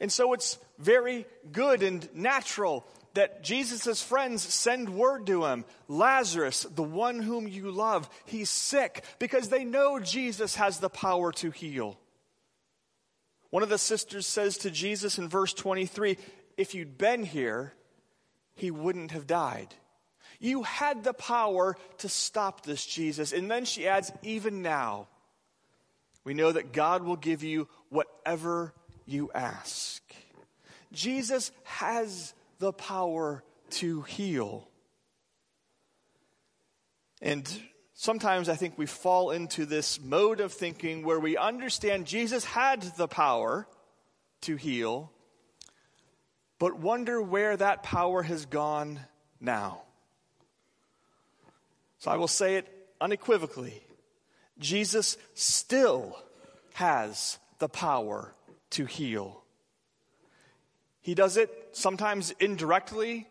And 0.00 0.12
so 0.12 0.32
it's 0.32 0.58
very 0.80 1.26
good 1.52 1.84
and 1.84 2.12
natural 2.12 2.84
that 3.14 3.44
Jesus' 3.44 4.02
friends 4.02 4.42
send 4.42 4.88
word 4.88 5.28
to 5.28 5.44
him 5.44 5.64
Lazarus, 5.86 6.66
the 6.74 6.82
one 6.82 7.20
whom 7.20 7.46
you 7.46 7.70
love, 7.70 8.10
he's 8.24 8.50
sick, 8.50 9.04
because 9.20 9.48
they 9.48 9.64
know 9.64 10.00
Jesus 10.00 10.56
has 10.56 10.80
the 10.80 10.90
power 10.90 11.30
to 11.34 11.52
heal. 11.52 11.96
One 13.50 13.62
of 13.62 13.68
the 13.68 13.78
sisters 13.78 14.26
says 14.26 14.58
to 14.58 14.70
Jesus 14.72 15.16
in 15.16 15.28
verse 15.28 15.54
23 15.54 16.18
If 16.56 16.74
you'd 16.74 16.98
been 16.98 17.24
here, 17.24 17.74
he 18.54 18.70
wouldn't 18.70 19.10
have 19.10 19.26
died. 19.26 19.74
You 20.40 20.62
had 20.62 21.04
the 21.04 21.14
power 21.14 21.76
to 21.98 22.08
stop 22.08 22.64
this, 22.64 22.84
Jesus. 22.84 23.32
And 23.32 23.50
then 23.50 23.64
she 23.64 23.86
adds, 23.86 24.12
Even 24.22 24.62
now, 24.62 25.08
we 26.24 26.34
know 26.34 26.52
that 26.52 26.72
God 26.72 27.02
will 27.02 27.16
give 27.16 27.42
you 27.42 27.68
whatever 27.88 28.72
you 29.06 29.30
ask. 29.34 30.02
Jesus 30.92 31.50
has 31.64 32.34
the 32.58 32.72
power 32.72 33.42
to 33.70 34.02
heal. 34.02 34.68
And 37.20 37.50
sometimes 37.94 38.48
I 38.48 38.54
think 38.54 38.76
we 38.76 38.86
fall 38.86 39.30
into 39.30 39.66
this 39.66 40.00
mode 40.00 40.40
of 40.40 40.52
thinking 40.52 41.04
where 41.04 41.20
we 41.20 41.36
understand 41.36 42.06
Jesus 42.06 42.44
had 42.44 42.82
the 42.96 43.08
power 43.08 43.66
to 44.42 44.56
heal, 44.56 45.10
but 46.64 46.78
wonder 46.78 47.20
where 47.20 47.54
that 47.54 47.82
power 47.82 48.22
has 48.22 48.46
gone 48.46 48.98
now. 49.38 49.82
So 51.98 52.10
I 52.10 52.16
will 52.16 52.26
say 52.26 52.56
it 52.56 52.66
unequivocally 53.02 53.82
Jesus 54.58 55.18
still 55.34 56.16
has 56.72 57.38
the 57.58 57.68
power 57.68 58.32
to 58.70 58.86
heal. 58.86 59.42
He 61.02 61.14
does 61.14 61.36
it 61.36 61.50
sometimes 61.72 62.30
indirectly 62.40 63.28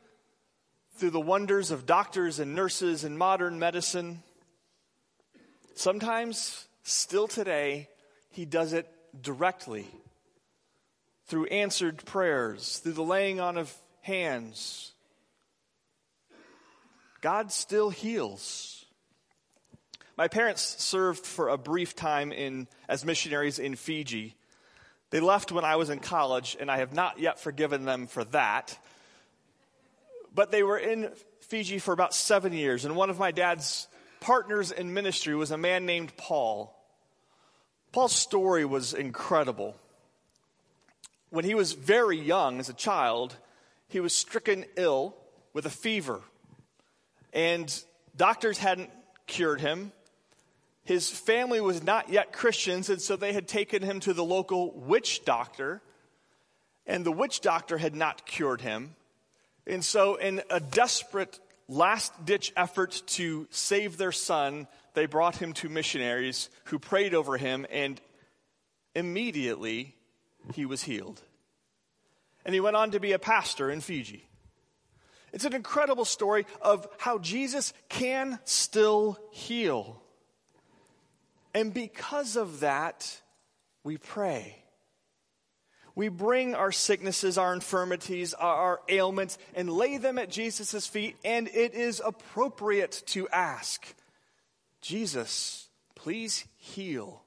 through 0.97 1.09
the 1.09 1.19
wonders 1.19 1.71
of 1.71 1.87
doctors 1.87 2.37
and 2.37 2.53
nurses 2.53 3.03
and 3.03 3.17
modern 3.17 3.57
medicine. 3.57 4.21
Sometimes, 5.73 6.67
still 6.83 7.27
today, 7.27 7.89
he 8.29 8.45
does 8.45 8.73
it 8.73 8.87
directly 9.19 9.87
through 11.25 11.45
answered 11.45 12.05
prayers, 12.05 12.79
through 12.79 12.93
the 12.93 13.03
laying 13.03 13.39
on 13.39 13.57
of 13.57 13.73
hands. 14.01 14.91
God 17.21 17.51
still 17.51 17.89
heals. 17.89 18.85
My 20.17 20.27
parents 20.27 20.83
served 20.83 21.25
for 21.25 21.49
a 21.49 21.57
brief 21.57 21.95
time 21.95 22.31
in, 22.31 22.67
as 22.87 23.05
missionaries 23.05 23.59
in 23.59 23.75
Fiji. 23.75 24.35
They 25.09 25.19
left 25.19 25.51
when 25.51 25.63
I 25.63 25.77
was 25.77 25.89
in 25.89 25.99
college, 25.99 26.57
and 26.59 26.69
I 26.69 26.77
have 26.77 26.93
not 26.93 27.19
yet 27.19 27.39
forgiven 27.39 27.85
them 27.85 28.07
for 28.07 28.23
that. 28.25 28.77
But 30.35 30.51
they 30.51 30.63
were 30.63 30.77
in 30.77 31.11
Fiji 31.41 31.79
for 31.79 31.93
about 31.93 32.13
seven 32.13 32.53
years, 32.53 32.85
and 32.85 32.95
one 32.95 33.09
of 33.09 33.19
my 33.19 33.31
dad's 33.31 33.87
partners 34.19 34.71
in 34.71 34.93
ministry 34.93 35.35
was 35.35 35.51
a 35.51 35.57
man 35.57 35.85
named 35.85 36.15
Paul. 36.17 36.75
Paul's 37.91 38.15
story 38.15 38.65
was 38.65 38.93
incredible. 38.93 39.75
When 41.33 41.45
he 41.45 41.55
was 41.55 41.73
very 41.73 42.19
young, 42.19 42.59
as 42.59 42.69
a 42.69 42.75
child, 42.75 43.35
he 43.87 43.99
was 43.99 44.15
stricken 44.15 44.65
ill 44.75 45.15
with 45.51 45.65
a 45.65 45.71
fever, 45.71 46.21
and 47.33 47.83
doctors 48.15 48.59
hadn't 48.59 48.91
cured 49.25 49.59
him. 49.59 49.93
His 50.83 51.09
family 51.09 51.59
was 51.59 51.81
not 51.81 52.09
yet 52.09 52.33
Christians, 52.33 52.91
and 52.91 53.01
so 53.01 53.15
they 53.15 53.33
had 53.33 53.47
taken 53.47 53.81
him 53.81 53.99
to 54.01 54.13
the 54.13 54.23
local 54.23 54.73
witch 54.73 55.25
doctor, 55.25 55.81
and 56.85 57.03
the 57.03 57.11
witch 57.11 57.41
doctor 57.41 57.79
had 57.79 57.95
not 57.95 58.27
cured 58.27 58.61
him. 58.61 58.95
And 59.65 59.83
so, 59.83 60.17
in 60.17 60.43
a 60.51 60.59
desperate 60.59 61.39
last 61.67 62.25
ditch 62.25 62.53
effort 62.55 63.01
to 63.07 63.47
save 63.49 63.97
their 63.97 64.11
son, 64.11 64.67
they 64.93 65.07
brought 65.07 65.37
him 65.37 65.53
to 65.53 65.67
missionaries 65.67 66.51
who 66.65 66.77
prayed 66.77 67.15
over 67.15 67.37
him, 67.37 67.65
and 67.71 67.99
immediately 68.93 69.95
he 70.53 70.65
was 70.65 70.83
healed. 70.83 71.21
And 72.45 72.53
he 72.53 72.59
went 72.59 72.75
on 72.75 72.91
to 72.91 72.99
be 72.99 73.13
a 73.13 73.19
pastor 73.19 73.71
in 73.71 73.81
Fiji. 73.81 74.27
It's 75.31 75.45
an 75.45 75.53
incredible 75.53 76.05
story 76.05 76.45
of 76.61 76.87
how 76.97 77.17
Jesus 77.17 77.73
can 77.89 78.39
still 78.43 79.17
heal. 79.31 80.01
And 81.53 81.73
because 81.73 82.35
of 82.35 82.59
that, 82.59 83.21
we 83.83 83.97
pray. 83.97 84.63
We 85.95 86.09
bring 86.09 86.55
our 86.55 86.71
sicknesses, 86.71 87.37
our 87.37 87.53
infirmities, 87.53 88.33
our, 88.33 88.81
ailments, 88.89 89.37
and 89.53 89.69
lay 89.69 89.97
them 89.97 90.17
at 90.17 90.29
Jesus' 90.29 90.87
feet, 90.87 91.15
and 91.23 91.47
it 91.47 91.73
is 91.75 92.01
appropriate 92.03 93.03
to 93.07 93.29
ask 93.29 93.93
Jesus, 94.81 95.69
please 95.95 96.45
heal. 96.57 97.22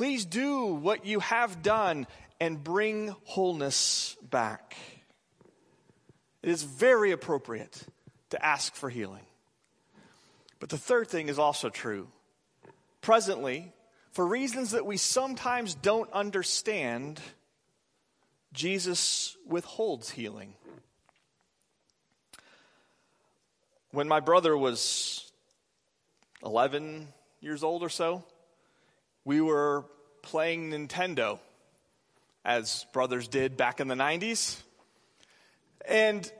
Please 0.00 0.24
do 0.24 0.64
what 0.64 1.04
you 1.04 1.20
have 1.20 1.62
done 1.62 2.06
and 2.40 2.64
bring 2.64 3.14
wholeness 3.24 4.16
back. 4.22 4.74
it 6.42 6.48
is 6.48 6.62
very 6.62 7.10
appropriate 7.10 7.82
to 8.30 8.42
ask 8.42 8.74
for 8.74 8.88
healing. 8.88 9.26
But 10.58 10.70
the 10.70 10.78
third 10.78 11.08
thing 11.08 11.28
is 11.28 11.38
also 11.38 11.68
true. 11.68 12.08
Presently, 13.02 13.74
for 14.12 14.26
reasons 14.26 14.70
that 14.70 14.86
we 14.86 14.96
sometimes 14.96 15.74
don't 15.74 16.10
understand, 16.14 17.20
Jesus 18.54 19.36
withholds 19.46 20.08
healing. 20.08 20.54
When 23.90 24.08
my 24.08 24.20
brother 24.20 24.56
was 24.56 25.30
11 26.42 27.08
years 27.42 27.62
old 27.62 27.82
or 27.82 27.90
so, 27.90 28.24
we 29.24 29.40
were 29.40 29.84
playing 30.22 30.70
Nintendo, 30.70 31.38
as 32.44 32.86
brothers 32.92 33.28
did 33.28 33.56
back 33.56 33.80
in 33.80 33.88
the 33.88 33.94
90s. 33.94 34.60
And 35.86 36.30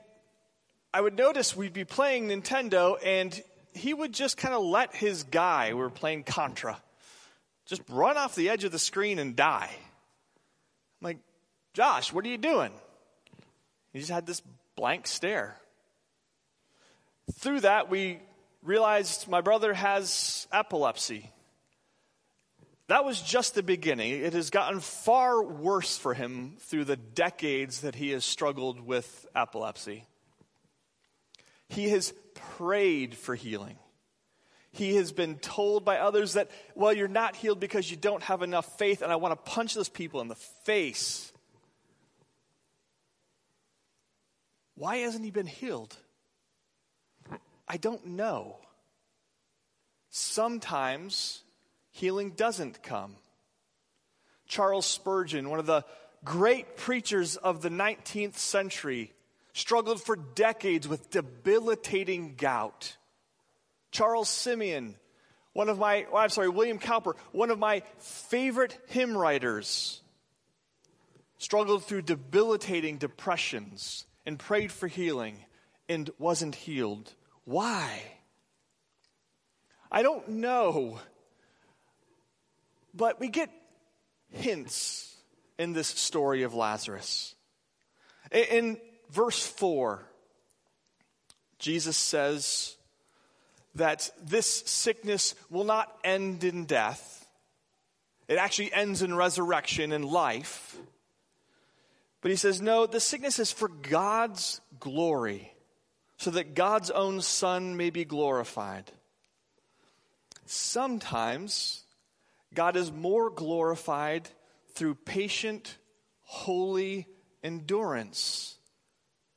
I 0.93 1.01
would 1.01 1.17
notice 1.17 1.57
we'd 1.57 1.73
be 1.73 1.85
playing 1.85 2.29
Nintendo, 2.29 2.97
and 3.05 3.41
he 3.75 3.95
would 3.95 4.13
just 4.13 4.37
kind 4.37 4.55
of 4.55 4.63
let 4.63 4.95
his 4.95 5.25
guy, 5.25 5.69
we 5.69 5.81
were 5.81 5.91
playing 5.91 6.25
Contra, 6.25 6.81
just 7.67 7.83
run 7.89 8.17
off 8.17 8.35
the 8.35 8.49
edge 8.49 8.65
of 8.65 8.73
the 8.73 8.79
screen 8.79 9.19
and 9.19 9.37
die. 9.37 9.71
I'm 9.71 11.05
like, 11.05 11.19
Josh, 11.73 12.13
what 12.13 12.25
are 12.25 12.29
you 12.29 12.39
doing? 12.39 12.73
He 13.93 14.01
just 14.01 14.11
had 14.11 14.27
this 14.27 14.43
blank 14.77 15.07
stare. 15.07 15.57
Through 17.35 17.61
that, 17.61 17.89
we 17.89 18.19
realized 18.63 19.29
my 19.29 19.41
brother 19.41 19.73
has 19.73 20.49
epilepsy. 20.53 21.31
That 22.91 23.05
was 23.05 23.23
just 23.23 23.55
the 23.55 23.63
beginning. 23.63 24.11
It 24.11 24.33
has 24.33 24.51
gotten 24.51 24.81
far 24.81 25.41
worse 25.45 25.97
for 25.97 26.13
him 26.13 26.57
through 26.59 26.87
the 26.87 26.97
decades 26.97 27.83
that 27.83 27.95
he 27.95 28.11
has 28.11 28.25
struggled 28.25 28.81
with 28.81 29.29
epilepsy. 29.33 30.09
He 31.69 31.91
has 31.91 32.13
prayed 32.35 33.15
for 33.17 33.37
healing. 33.37 33.79
He 34.73 34.97
has 34.97 35.13
been 35.13 35.37
told 35.37 35.85
by 35.85 35.99
others 35.99 36.33
that, 36.33 36.51
well, 36.75 36.93
you're 36.93 37.07
not 37.07 37.37
healed 37.37 37.61
because 37.61 37.89
you 37.89 37.97
don't 37.97 38.25
have 38.25 38.43
enough 38.43 38.77
faith, 38.77 39.03
and 39.03 39.13
I 39.13 39.17
want 39.17 39.33
to 39.39 39.51
punch 39.53 39.75
those 39.75 39.89
people 39.89 40.21
in 40.21 40.27
the 40.27 40.35
face. 40.35 41.33
Why 44.75 44.97
hasn't 44.97 45.25
he 45.25 45.31
been 45.31 45.47
healed? 45.47 45.97
I 47.69 47.77
don't 47.77 48.05
know. 48.05 48.57
Sometimes 50.09 51.45
healing 51.91 52.31
doesn't 52.31 52.83
come. 52.83 53.17
Charles 54.47 54.87
Spurgeon, 54.87 55.49
one 55.49 55.61
of 55.61 55.67
the 55.67 55.85
great 56.25 56.77
preachers 56.77 57.37
of 57.37 57.63
the 57.63 57.69
19th 57.69 58.37
century, 58.37 59.13
struggled 59.53 60.03
for 60.03 60.17
decades 60.17 60.89
with 60.89 61.11
debilitating 61.11 62.35
gout. 62.37 62.97
Charles 63.91 64.29
Simeon, 64.29 64.97
one 65.53 65.69
of 65.69 65.79
my, 65.79 66.07
oh, 66.13 66.17
I'm 66.17 66.29
sorry, 66.29 66.49
William 66.49 66.79
Cowper, 66.79 67.15
one 67.33 67.51
of 67.51 67.59
my 67.59 67.83
favorite 67.99 68.79
hymn 68.89 69.17
writers, 69.17 70.01
struggled 71.39 71.85
through 71.85 72.03
debilitating 72.03 72.99
depressions 72.99 74.07
and 74.27 74.39
prayed 74.39 74.71
for 74.71 74.87
healing 74.87 75.45
and 75.89 76.11
wasn't 76.19 76.55
healed. 76.55 77.13
Why? 77.45 78.03
I 79.91 80.03
don't 80.03 80.29
know. 80.29 81.01
But 82.95 83.21
we 83.21 83.29
get 83.29 83.51
hints 84.31 85.17
in 85.59 85.73
this 85.73 85.89
story 85.89 86.43
of 86.43 86.55
Lazarus. 86.55 87.35
In 88.33 88.79
verse 89.11 89.45
4, 89.47 90.03
Jesus 91.59 91.97
says 91.97 92.77
that 93.75 94.11
this 94.23 94.49
sickness 94.49 95.35
will 95.51 95.65
not 95.65 95.95
end 96.05 96.45
in 96.45 96.65
death, 96.65 97.29
it 98.29 98.39
actually 98.39 98.73
ends 98.73 99.03
in 99.03 99.15
resurrection 99.15 99.93
and 99.93 100.05
life. 100.05 100.77
But 102.21 102.31
he 102.31 102.37
says, 102.37 102.61
no, 102.61 102.87
the 102.87 103.01
sickness 103.01 103.39
is 103.39 103.51
for 103.51 103.69
God's 103.69 104.61
glory, 104.79 105.53
so 106.17 106.31
that 106.31 106.55
God's 106.55 106.91
own 106.91 107.23
Son 107.23 107.77
may 107.77 107.91
be 107.91 108.05
glorified. 108.05 108.93
Sometimes 110.45 111.83
God 112.55 112.77
is 112.77 112.91
more 112.91 113.31
glorified 113.31 114.29
through 114.75 114.97
patient, 114.97 115.77
holy 116.23 117.07
endurance 117.43 118.59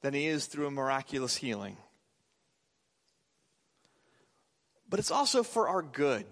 than 0.02 0.14
he 0.14 0.28
is 0.28 0.48
through 0.48 0.68
a 0.68 0.72
miraculous 0.72 1.36
healing. 1.36 1.78
But 4.90 5.00
it's 5.00 5.12
also 5.12 5.44
for 5.44 5.68
our 5.68 5.82
good. 5.82 6.26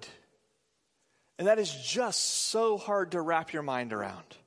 And 1.39 1.47
that 1.47 1.57
is 1.57 1.73
just 1.73 2.19
so 2.49 2.77
hard 2.77 3.11
to 3.11 3.21
wrap 3.21 3.53
your 3.53 3.63
mind 3.63 3.93
around. 3.93 4.37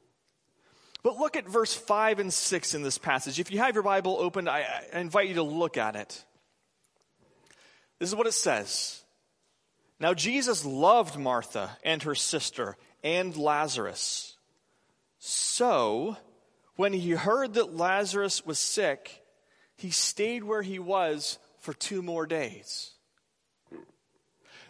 But 1.03 1.18
look 1.18 1.37
at 1.37 1.49
verse 1.49 1.75
5 1.75 2.18
and 2.18 2.33
6 2.33 2.75
in 2.75 2.83
this 2.83 2.99
passage. 2.99 3.38
If 3.38 3.51
you 3.51 3.59
have 3.59 3.75
your 3.75 3.83
Bible 3.83 4.16
opened, 4.18 4.49
I, 4.49 4.64
I 4.92 4.99
invite 5.01 5.29
you 5.29 5.35
to 5.35 5.42
look 5.42 5.77
at 5.77 5.97
it. 5.97 6.25
This 7.99 8.09
is 8.09 8.14
what 8.14 8.27
it 8.27 8.33
says 8.33 9.04
Now, 10.01 10.15
Jesus 10.15 10.65
loved 10.65 11.17
Martha 11.17 11.77
and 11.85 12.03
her 12.03 12.15
sister 12.15 12.77
and 13.03 13.37
Lazarus. 13.37 14.37
So, 15.19 16.17
when 16.77 16.93
he 16.93 17.11
heard 17.11 17.55
that 17.55 17.77
Lazarus 17.77 18.45
was 18.45 18.59
sick, 18.59 19.23
he 19.77 19.91
stayed 19.91 20.45
where 20.45 20.63
he 20.63 20.79
was 20.79 21.39
for 21.61 21.73
two 21.73 22.03
more 22.03 22.27
days. 22.27 22.91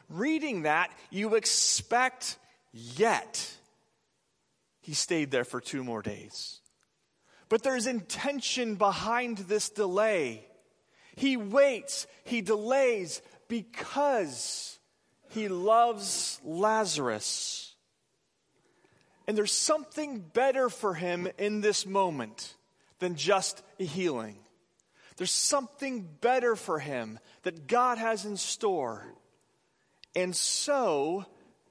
Reading 0.08 0.62
that, 0.62 0.90
you 1.10 1.34
expect 1.34 2.38
yet 2.72 3.50
he 4.80 4.92
stayed 4.92 5.30
there 5.30 5.44
for 5.44 5.60
two 5.60 5.82
more 5.82 6.02
days. 6.02 6.60
But 7.48 7.62
there's 7.62 7.86
intention 7.86 8.74
behind 8.74 9.38
this 9.38 9.70
delay. 9.70 10.46
He 11.16 11.36
waits, 11.36 12.06
he 12.24 12.42
delays 12.42 13.22
because 13.48 14.73
he 15.34 15.48
loves 15.48 16.40
Lazarus. 16.44 17.74
And 19.26 19.36
there's 19.36 19.52
something 19.52 20.20
better 20.20 20.68
for 20.68 20.94
him 20.94 21.28
in 21.38 21.60
this 21.60 21.86
moment 21.86 22.54
than 23.00 23.16
just 23.16 23.62
a 23.80 23.84
healing. 23.84 24.36
There's 25.16 25.32
something 25.32 26.08
better 26.20 26.54
for 26.54 26.78
him 26.78 27.18
that 27.42 27.66
God 27.66 27.98
has 27.98 28.24
in 28.24 28.36
store. 28.36 29.04
And 30.14 30.34
so, 30.34 31.26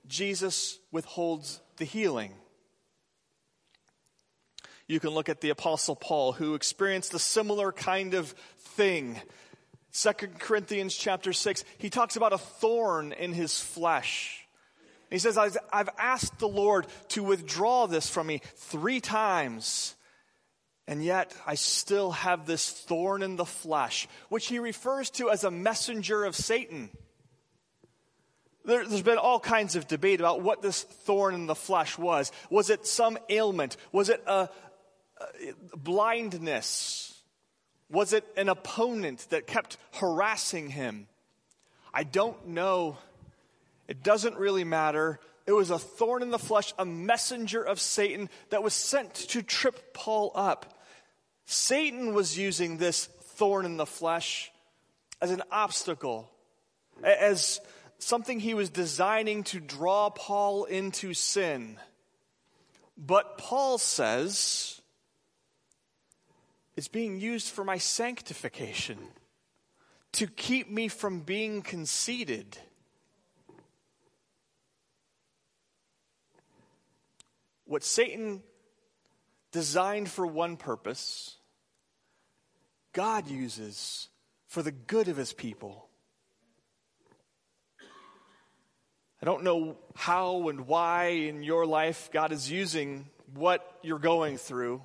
Jesus 0.08 0.80
withholds 0.92 1.62
the 1.78 1.86
healing. 1.86 2.34
You 4.88 5.00
can 5.00 5.12
look 5.12 5.30
at 5.30 5.40
the 5.40 5.50
Apostle 5.50 5.96
Paul, 5.96 6.34
who 6.34 6.56
experienced 6.56 7.14
a 7.14 7.20
similar 7.20 7.72
kind 7.72 8.14
of 8.14 8.30
thing. 8.60 9.22
2 9.94 10.12
Corinthians 10.40 10.96
chapter 10.96 11.34
6, 11.34 11.64
he 11.78 11.90
talks 11.90 12.16
about 12.16 12.34
a 12.34 12.38
thorn 12.38 13.12
in 13.12 13.32
his 13.32 13.60
flesh. 13.60 14.48
He 15.12 15.20
says, 15.20 15.38
I've 15.38 15.90
asked 16.00 16.40
the 16.40 16.48
Lord 16.48 16.88
to 17.10 17.24
withdraw 17.24 17.86
this 17.86 18.10
from 18.10 18.26
me 18.26 18.42
three 18.56 19.00
times, 19.00 19.96
and 20.88 21.04
yet 21.04 21.36
I 21.46 21.54
still 21.54 22.12
have 22.12 22.48
this 22.48 22.72
thorn 22.72 23.22
in 23.22 23.36
the 23.36 23.46
flesh, 23.46 24.08
which 24.30 24.48
he 24.48 24.58
refers 24.58 25.12
to 25.12 25.30
as 25.30 25.44
a 25.44 25.52
messenger 25.52 26.26
of 26.26 26.36
Satan. 26.36 26.90
There, 28.66 28.84
has 28.84 29.04
been 29.04 29.20
all 29.20 29.40
kinds 29.40 29.76
of 29.76 29.88
debate 29.88 30.20
about 30.20 30.42
what 30.42 30.64
this 30.64 30.82
thorn 30.82 31.36
in 31.36 31.46
the 31.46 31.54
flesh 31.54 32.00
was. 32.00 32.32
Was 32.50 32.72
it 32.72 32.88
some 32.88 33.20
ailment? 33.30 33.78
Was 33.92 34.10
it 34.10 34.24
a, 34.26 34.50
blindness? 35.76 37.13
Was 37.94 38.12
it 38.12 38.26
an 38.36 38.50
opponent 38.50 39.28
that 39.30 39.46
kept 39.46 39.78
harassing 39.94 40.72
him? 40.72 41.08
I 41.94 42.04
don't 42.04 42.48
know. 42.48 42.98
It 43.88 44.02
doesn't 44.02 44.36
really 44.36 44.64
matter. 44.64 45.20
It 45.46 45.52
was 45.52 45.70
a 45.70 45.78
thorn 45.78 46.24
in 46.24 46.32
the 46.32 46.40
flesh, 46.40 46.74
a 46.80 46.86
messenger 46.86 47.62
of 47.62 47.80
Satan 47.80 48.32
that 48.50 48.64
was 48.64 48.74
sent 48.74 49.14
to 49.14 49.44
trip 49.44 49.94
Paul 49.94 50.32
up. 50.34 50.82
Satan 51.46 52.16
was 52.16 52.36
using 52.36 52.78
this 52.78 53.06
thorn 53.06 53.64
in 53.64 53.78
the 53.78 53.86
flesh 53.86 54.52
as 55.22 55.30
an 55.30 55.44
obstacle, 55.52 56.32
as 57.04 57.62
something 58.00 58.40
he 58.40 58.56
was 58.56 58.72
designing 58.72 59.44
to 59.44 59.60
draw 59.60 60.10
Paul 60.10 60.64
into 60.64 61.14
sin. 61.14 61.78
But 62.98 63.38
Paul 63.38 63.78
says, 63.78 64.82
is 66.76 66.88
being 66.88 67.20
used 67.20 67.50
for 67.50 67.64
my 67.64 67.78
sanctification, 67.78 68.98
to 70.14 70.28
keep 70.28 70.70
me 70.70 70.88
from 70.88 71.22
being 71.22 71.62
conceited. 71.62 72.58
What 77.66 77.84
Satan 77.84 78.44
designed 79.52 80.10
for 80.10 80.28
one 80.28 80.58
purpose, 80.58 81.38
God 82.92 83.28
uses 83.28 84.10
for 84.48 84.62
the 84.62 84.72
good 84.72 85.08
of 85.08 85.18
his 85.18 85.34
people. 85.34 85.88
I 89.22 89.26
don't 89.26 89.44
know 89.44 89.78
how 89.96 90.50
and 90.50 90.68
why 90.68 91.06
in 91.06 91.44
your 91.44 91.66
life 91.66 92.10
God 92.12 92.32
is 92.32 92.52
using 92.52 93.10
what 93.34 93.80
you're 93.82 93.98
going 93.98 94.38
through, 94.38 94.82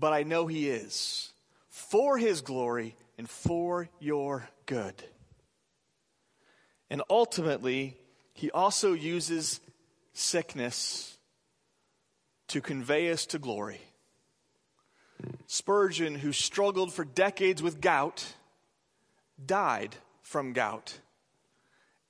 but 0.00 0.12
I 0.14 0.22
know 0.22 0.46
He 0.46 0.68
is 0.68 1.32
for 1.68 2.16
His 2.16 2.40
glory 2.40 2.96
and 3.18 3.28
for 3.28 3.88
your 4.00 4.48
good. 4.66 4.94
And 6.88 7.02
ultimately, 7.10 7.98
He 8.32 8.50
also 8.50 8.94
uses 8.94 9.60
sickness 10.14 11.18
to 12.48 12.60
convey 12.60 13.12
us 13.12 13.26
to 13.26 13.38
glory. 13.38 13.80
Spurgeon, 15.46 16.14
who 16.14 16.32
struggled 16.32 16.92
for 16.92 17.04
decades 17.04 17.62
with 17.62 17.80
gout, 17.80 18.34
died 19.44 19.94
from 20.22 20.52
gout 20.52 20.98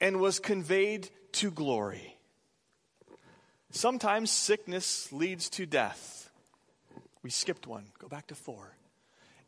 and 0.01 0.21
was 0.21 0.39
conveyed 0.39 1.11
to 1.33 1.51
glory. 1.51 2.17
Sometimes 3.71 4.31
sickness 4.31 5.13
leads 5.13 5.49
to 5.51 5.67
death. 5.67 6.20
We 7.23 7.31
skipped 7.31 7.67
one. 7.67 7.87
Go 7.99 8.09
back 8.09 8.29
to 8.29 8.35
four. 8.35 8.77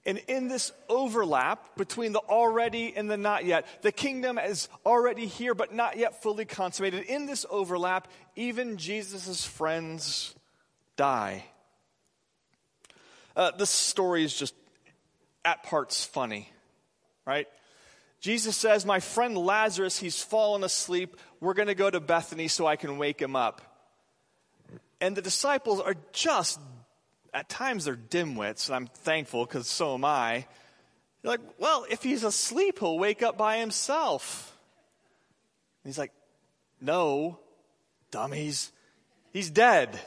And 0.04 0.18
in 0.26 0.48
this 0.48 0.72
overlap 0.88 1.76
between 1.76 2.12
the 2.12 2.18
already 2.18 2.92
and 2.96 3.08
the 3.08 3.16
not 3.16 3.44
yet, 3.44 3.66
the 3.82 3.92
kingdom 3.92 4.36
is 4.36 4.68
already 4.84 5.26
here 5.26 5.54
but 5.54 5.72
not 5.72 5.96
yet 5.96 6.22
fully 6.22 6.44
consummated. 6.44 7.04
In 7.04 7.26
this 7.26 7.46
overlap, 7.48 8.08
even 8.34 8.78
Jesus' 8.78 9.44
friends 9.44 10.34
die. 10.96 11.44
Uh, 13.36 13.52
this 13.52 13.70
story 13.70 14.24
is 14.24 14.36
just 14.36 14.54
at 15.44 15.62
parts 15.62 16.04
funny, 16.04 16.48
right? 17.24 17.46
Jesus 18.20 18.56
says, 18.56 18.84
My 18.84 19.00
friend 19.00 19.36
Lazarus, 19.36 19.98
he's 19.98 20.22
fallen 20.22 20.64
asleep. 20.64 21.16
We're 21.40 21.54
going 21.54 21.68
to 21.68 21.74
go 21.74 21.90
to 21.90 22.00
Bethany 22.00 22.48
so 22.48 22.66
I 22.66 22.76
can 22.76 22.98
wake 22.98 23.20
him 23.20 23.36
up. 23.36 23.62
And 25.00 25.16
the 25.16 25.22
disciples 25.22 25.80
are 25.80 25.96
just, 26.12 26.60
at 27.34 27.48
times, 27.48 27.84
they're 27.84 27.96
dimwits, 27.96 28.68
and 28.68 28.76
I'm 28.76 28.86
thankful 28.86 29.46
because 29.46 29.66
so 29.66 29.94
am 29.94 30.04
I. 30.04 30.46
They're 31.22 31.32
like, 31.32 31.40
Well, 31.58 31.86
if 31.90 32.02
he's 32.02 32.24
asleep, 32.24 32.78
he'll 32.80 32.98
wake 32.98 33.22
up 33.22 33.38
by 33.38 33.58
himself. 33.58 34.56
And 35.82 35.90
he's 35.90 35.98
like, 35.98 36.12
No, 36.80 37.38
dummies. 38.10 38.72
He's 39.32 39.50
dead. 39.50 39.98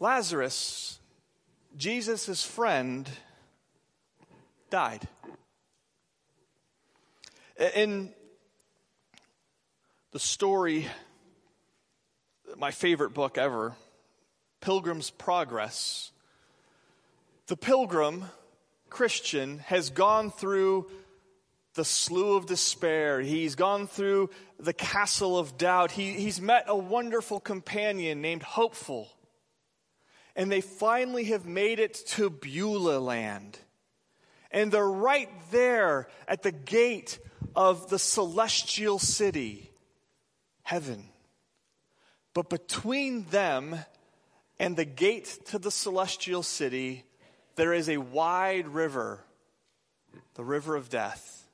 Lazarus, 0.00 0.98
Jesus' 1.76 2.44
friend, 2.44 3.08
died. 4.68 5.06
In 7.76 8.12
the 10.10 10.18
story, 10.18 10.88
my 12.56 12.72
favorite 12.72 13.14
book 13.14 13.38
ever, 13.38 13.74
Pilgrim's 14.62 15.10
Progress, 15.10 16.12
the 17.48 17.56
pilgrim, 17.56 18.24
Christian, 18.88 19.58
has 19.58 19.90
gone 19.90 20.30
through 20.30 20.88
the 21.74 21.84
slough 21.84 22.42
of 22.42 22.46
despair. 22.46 23.20
He's 23.20 23.56
gone 23.56 23.86
through 23.86 24.30
the 24.58 24.72
castle 24.72 25.38
of 25.38 25.58
doubt. 25.58 25.90
He, 25.90 26.12
he's 26.12 26.40
met 26.40 26.64
a 26.68 26.76
wonderful 26.76 27.40
companion 27.40 28.22
named 28.22 28.42
Hopeful. 28.42 29.08
And 30.36 30.50
they 30.50 30.60
finally 30.60 31.24
have 31.24 31.44
made 31.44 31.78
it 31.78 31.94
to 32.08 32.30
Beulah 32.30 33.00
land. 33.00 33.58
And 34.50 34.70
they're 34.70 34.86
right 34.86 35.30
there 35.50 36.08
at 36.28 36.42
the 36.42 36.52
gate 36.52 37.18
of 37.56 37.90
the 37.90 37.98
celestial 37.98 38.98
city, 38.98 39.70
heaven. 40.62 41.08
But 42.34 42.48
between 42.48 43.24
them 43.24 43.78
and 44.62 44.76
the 44.76 44.84
gate 44.84 45.40
to 45.46 45.58
the 45.58 45.72
celestial 45.72 46.44
city, 46.44 47.02
there 47.56 47.72
is 47.72 47.88
a 47.88 47.96
wide 47.96 48.68
river, 48.68 49.24
the 50.34 50.44
river 50.44 50.76
of 50.76 50.88
death. 50.88 51.48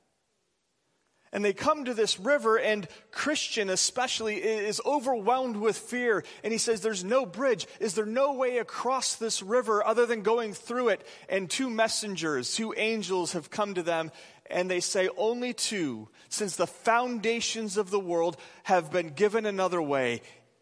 And 1.31 1.43
they 1.43 1.53
come 1.53 1.85
to 1.85 1.95
this 1.95 2.19
river, 2.19 2.59
and 2.59 2.87
Christian 3.09 3.71
especially 3.71 4.35
is 4.35 4.79
overwhelmed 4.85 5.57
with 5.57 5.75
fear. 5.75 6.23
And 6.43 6.53
he 6.53 6.59
says, 6.59 6.81
There's 6.81 7.03
no 7.03 7.25
bridge. 7.25 7.65
Is 7.79 7.95
there 7.95 8.05
no 8.05 8.33
way 8.33 8.59
across 8.59 9.15
this 9.15 9.41
river 9.41 9.83
other 9.83 10.05
than 10.05 10.21
going 10.21 10.53
through 10.53 10.89
it? 10.89 11.07
And 11.29 11.49
two 11.49 11.71
messengers, 11.71 12.53
two 12.53 12.75
angels 12.77 13.33
have 13.33 13.49
come 13.49 13.73
to 13.73 13.81
them, 13.81 14.11
and 14.51 14.69
they 14.69 14.81
say, 14.81 15.09
Only 15.17 15.53
two, 15.53 16.09
since 16.29 16.55
the 16.55 16.67
foundations 16.67 17.75
of 17.75 17.89
the 17.89 17.99
world 17.99 18.37
have 18.63 18.91
been 18.91 19.09
given 19.09 19.47
another 19.47 19.81
way 19.81 20.21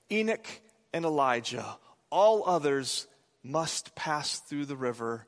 Enoch 0.10 0.48
and 0.94 1.04
Elijah. 1.04 1.78
All 2.10 2.44
others 2.46 3.08
must 3.44 3.96
pass 3.96 4.40
through 4.40 4.66
the 4.66 4.78
river 4.78 5.28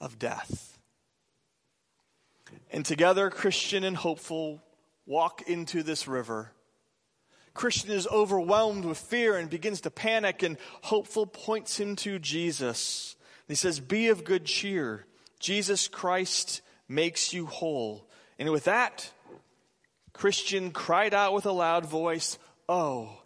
of 0.00 0.18
death. 0.18 0.78
And 2.70 2.84
together, 2.84 3.30
Christian 3.30 3.84
and 3.84 3.96
hopeful 3.96 4.62
walk 5.06 5.42
into 5.42 5.82
this 5.82 6.06
river. 6.06 6.52
Christian 7.54 7.90
is 7.90 8.06
overwhelmed 8.06 8.84
with 8.84 8.98
fear 8.98 9.36
and 9.36 9.50
begins 9.50 9.80
to 9.80 9.90
panic, 9.90 10.42
and 10.42 10.58
hopeful 10.82 11.26
points 11.26 11.78
him 11.80 11.96
to 11.96 12.18
Jesus. 12.18 13.16
He 13.48 13.54
says, 13.54 13.80
Be 13.80 14.08
of 14.08 14.24
good 14.24 14.44
cheer. 14.44 15.06
Jesus 15.40 15.88
Christ 15.88 16.62
makes 16.88 17.32
you 17.32 17.46
whole. 17.46 18.08
And 18.38 18.50
with 18.50 18.64
that, 18.64 19.10
Christian 20.12 20.70
cried 20.70 21.14
out 21.14 21.32
with 21.32 21.46
a 21.46 21.52
loud 21.52 21.86
voice, 21.86 22.38
Oh, 22.68 23.17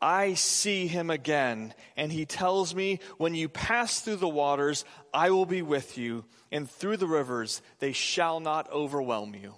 I 0.00 0.34
see 0.34 0.86
him 0.86 1.10
again. 1.10 1.74
And 1.96 2.12
he 2.12 2.24
tells 2.24 2.74
me, 2.74 3.00
When 3.16 3.34
you 3.34 3.48
pass 3.48 4.00
through 4.00 4.16
the 4.16 4.28
waters, 4.28 4.84
I 5.12 5.30
will 5.30 5.46
be 5.46 5.62
with 5.62 5.98
you, 5.98 6.24
and 6.52 6.70
through 6.70 6.98
the 6.98 7.06
rivers, 7.06 7.62
they 7.78 7.92
shall 7.92 8.40
not 8.40 8.70
overwhelm 8.70 9.34
you 9.34 9.54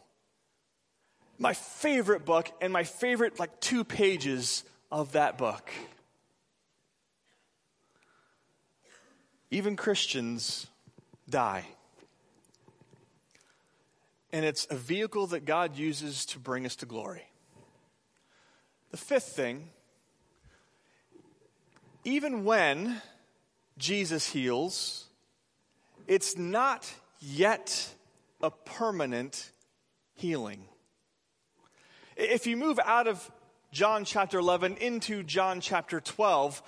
my 1.40 1.54
favorite 1.54 2.26
book 2.26 2.52
and 2.60 2.70
my 2.70 2.84
favorite, 2.84 3.40
like, 3.40 3.60
two 3.60 3.82
pages 3.82 4.62
of 4.92 5.12
that 5.12 5.38
book. 5.38 5.72
Even 9.50 9.74
Christians 9.74 10.66
die. 11.28 11.64
And 14.32 14.44
it's 14.44 14.66
a 14.70 14.76
vehicle 14.76 15.28
that 15.28 15.46
God 15.46 15.76
uses 15.76 16.26
to 16.26 16.38
bring 16.38 16.66
us 16.66 16.76
to 16.76 16.86
glory. 16.86 17.24
The 18.90 18.98
fifth 18.98 19.32
thing 19.34 19.70
even 22.04 22.44
when 22.44 23.00
Jesus 23.78 24.28
heals, 24.30 25.06
it's 26.06 26.36
not 26.36 26.92
yet 27.20 27.94
a 28.42 28.50
permanent 28.50 29.50
healing. 30.14 30.64
If 32.16 32.46
you 32.46 32.56
move 32.56 32.78
out 32.84 33.06
of 33.06 33.30
John 33.72 34.04
chapter 34.04 34.38
11 34.38 34.76
into 34.76 35.22
John 35.22 35.60
chapter 35.60 36.00
12, 36.00 36.62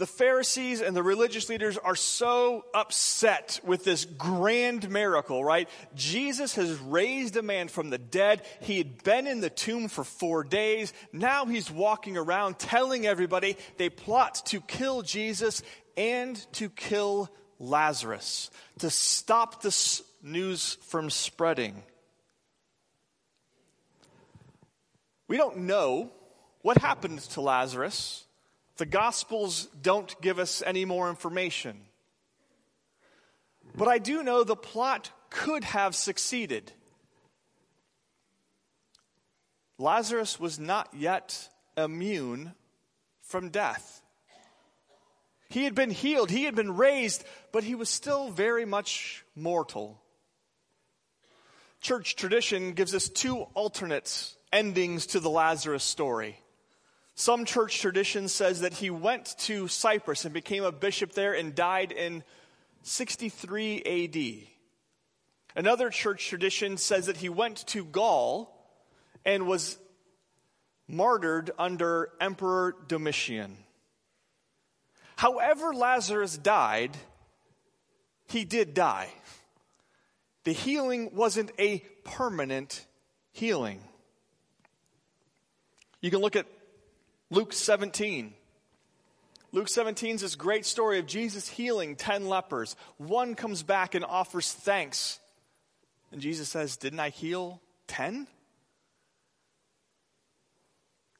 the 0.00 0.06
Pharisees 0.06 0.80
and 0.80 0.96
the 0.96 1.02
religious 1.02 1.50
leaders 1.50 1.76
are 1.76 1.94
so 1.94 2.64
upset 2.72 3.60
with 3.62 3.84
this 3.84 4.06
grand 4.06 4.88
miracle, 4.88 5.44
right? 5.44 5.68
Jesus 5.94 6.54
has 6.54 6.74
raised 6.78 7.36
a 7.36 7.42
man 7.42 7.68
from 7.68 7.90
the 7.90 7.98
dead. 7.98 8.40
He 8.62 8.78
had 8.78 9.04
been 9.04 9.26
in 9.26 9.42
the 9.42 9.50
tomb 9.50 9.88
for 9.88 10.02
four 10.02 10.42
days. 10.42 10.94
Now 11.12 11.44
he's 11.44 11.70
walking 11.70 12.16
around 12.16 12.58
telling 12.58 13.06
everybody 13.06 13.58
they 13.76 13.90
plot 13.90 14.40
to 14.46 14.62
kill 14.62 15.02
Jesus 15.02 15.62
and 15.98 16.34
to 16.54 16.70
kill 16.70 17.28
Lazarus 17.58 18.50
to 18.78 18.88
stop 18.88 19.60
this 19.60 20.02
news 20.22 20.78
from 20.86 21.10
spreading. 21.10 21.82
We 25.28 25.36
don't 25.36 25.58
know 25.58 26.10
what 26.62 26.78
happened 26.78 27.20
to 27.20 27.42
Lazarus. 27.42 28.24
The 28.80 28.86
Gospels 28.86 29.68
don't 29.82 30.18
give 30.22 30.38
us 30.38 30.62
any 30.64 30.86
more 30.86 31.10
information. 31.10 31.82
But 33.76 33.88
I 33.88 33.98
do 33.98 34.22
know 34.22 34.42
the 34.42 34.56
plot 34.56 35.10
could 35.28 35.64
have 35.64 35.94
succeeded. 35.94 36.72
Lazarus 39.76 40.40
was 40.40 40.58
not 40.58 40.88
yet 40.96 41.50
immune 41.76 42.54
from 43.20 43.50
death. 43.50 44.00
He 45.50 45.64
had 45.64 45.74
been 45.74 45.90
healed, 45.90 46.30
he 46.30 46.44
had 46.44 46.54
been 46.54 46.74
raised, 46.74 47.22
but 47.52 47.64
he 47.64 47.74
was 47.74 47.90
still 47.90 48.30
very 48.30 48.64
much 48.64 49.26
mortal. 49.36 50.00
Church 51.82 52.16
tradition 52.16 52.72
gives 52.72 52.94
us 52.94 53.10
two 53.10 53.40
alternate 53.52 54.34
endings 54.50 55.04
to 55.08 55.20
the 55.20 55.28
Lazarus 55.28 55.84
story. 55.84 56.38
Some 57.20 57.44
church 57.44 57.80
tradition 57.80 58.28
says 58.28 58.62
that 58.62 58.72
he 58.72 58.88
went 58.88 59.36
to 59.40 59.68
Cyprus 59.68 60.24
and 60.24 60.32
became 60.32 60.64
a 60.64 60.72
bishop 60.72 61.12
there 61.12 61.34
and 61.34 61.54
died 61.54 61.92
in 61.92 62.24
63 62.82 64.48
AD. 65.54 65.54
Another 65.54 65.90
church 65.90 66.26
tradition 66.26 66.78
says 66.78 67.04
that 67.04 67.18
he 67.18 67.28
went 67.28 67.58
to 67.66 67.84
Gaul 67.84 68.50
and 69.22 69.46
was 69.46 69.76
martyred 70.88 71.50
under 71.58 72.08
Emperor 72.22 72.74
Domitian. 72.88 73.58
However, 75.16 75.74
Lazarus 75.74 76.38
died, 76.38 76.96
he 78.28 78.46
did 78.46 78.72
die. 78.72 79.12
The 80.44 80.52
healing 80.52 81.10
wasn't 81.14 81.52
a 81.58 81.80
permanent 82.02 82.86
healing. 83.30 83.82
You 86.00 86.10
can 86.10 86.20
look 86.20 86.34
at 86.34 86.46
Luke 87.30 87.52
17. 87.52 88.34
Luke 89.52 89.68
17 89.68 90.16
is 90.16 90.20
this 90.20 90.34
great 90.36 90.66
story 90.66 90.98
of 90.98 91.06
Jesus 91.06 91.48
healing 91.48 91.96
10 91.96 92.28
lepers. 92.28 92.76
One 92.98 93.34
comes 93.34 93.62
back 93.62 93.94
and 93.94 94.04
offers 94.04 94.52
thanks. 94.52 95.18
And 96.12 96.20
Jesus 96.20 96.48
says, 96.48 96.76
Didn't 96.76 97.00
I 97.00 97.10
heal 97.10 97.60
10? 97.88 98.26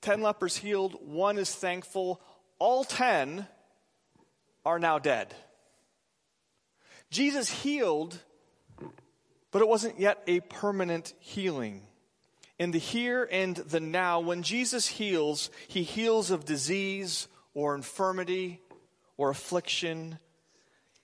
10 0.00 0.22
lepers 0.22 0.56
healed, 0.56 0.96
one 1.06 1.38
is 1.38 1.54
thankful. 1.54 2.20
All 2.58 2.84
10 2.84 3.46
are 4.64 4.78
now 4.78 4.98
dead. 4.98 5.34
Jesus 7.10 7.50
healed, 7.50 8.18
but 9.50 9.62
it 9.62 9.68
wasn't 9.68 10.00
yet 10.00 10.22
a 10.26 10.40
permanent 10.40 11.12
healing. 11.18 11.82
In 12.60 12.72
the 12.72 12.78
here 12.78 13.26
and 13.32 13.56
the 13.56 13.80
now, 13.80 14.20
when 14.20 14.42
Jesus 14.42 14.86
heals, 14.86 15.50
he 15.66 15.82
heals 15.82 16.30
of 16.30 16.44
disease 16.44 17.26
or 17.54 17.74
infirmity 17.74 18.60
or 19.16 19.30
affliction. 19.30 20.18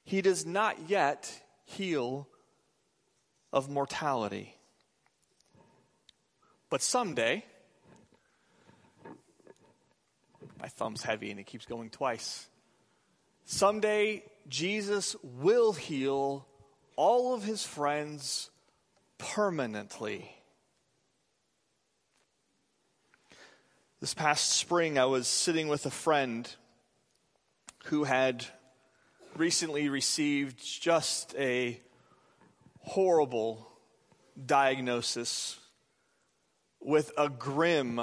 He 0.04 0.20
does 0.20 0.44
not 0.44 0.90
yet 0.90 1.32
heal 1.64 2.28
of 3.54 3.70
mortality. 3.70 4.54
But 6.68 6.82
someday, 6.82 7.42
my 10.60 10.68
thumb's 10.68 11.04
heavy 11.04 11.30
and 11.30 11.40
it 11.40 11.46
keeps 11.46 11.64
going 11.64 11.88
twice. 11.88 12.50
Someday, 13.46 14.24
Jesus 14.46 15.16
will 15.22 15.72
heal 15.72 16.46
all 16.96 17.32
of 17.32 17.44
his 17.44 17.64
friends 17.64 18.50
permanently. 19.16 20.35
This 23.98 24.12
past 24.12 24.50
spring, 24.50 24.98
I 24.98 25.06
was 25.06 25.26
sitting 25.26 25.68
with 25.68 25.86
a 25.86 25.90
friend 25.90 26.46
who 27.86 28.04
had 28.04 28.44
recently 29.36 29.88
received 29.88 30.62
just 30.62 31.34
a 31.38 31.80
horrible 32.80 33.66
diagnosis 34.44 35.58
with 36.78 37.10
a 37.16 37.30
grim 37.30 38.02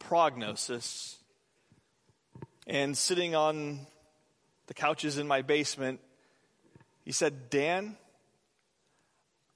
prognosis. 0.00 1.18
And 2.66 2.98
sitting 2.98 3.36
on 3.36 3.86
the 4.66 4.74
couches 4.74 5.18
in 5.18 5.28
my 5.28 5.42
basement, 5.42 6.00
he 7.04 7.12
said, 7.12 7.48
Dan, 7.48 7.96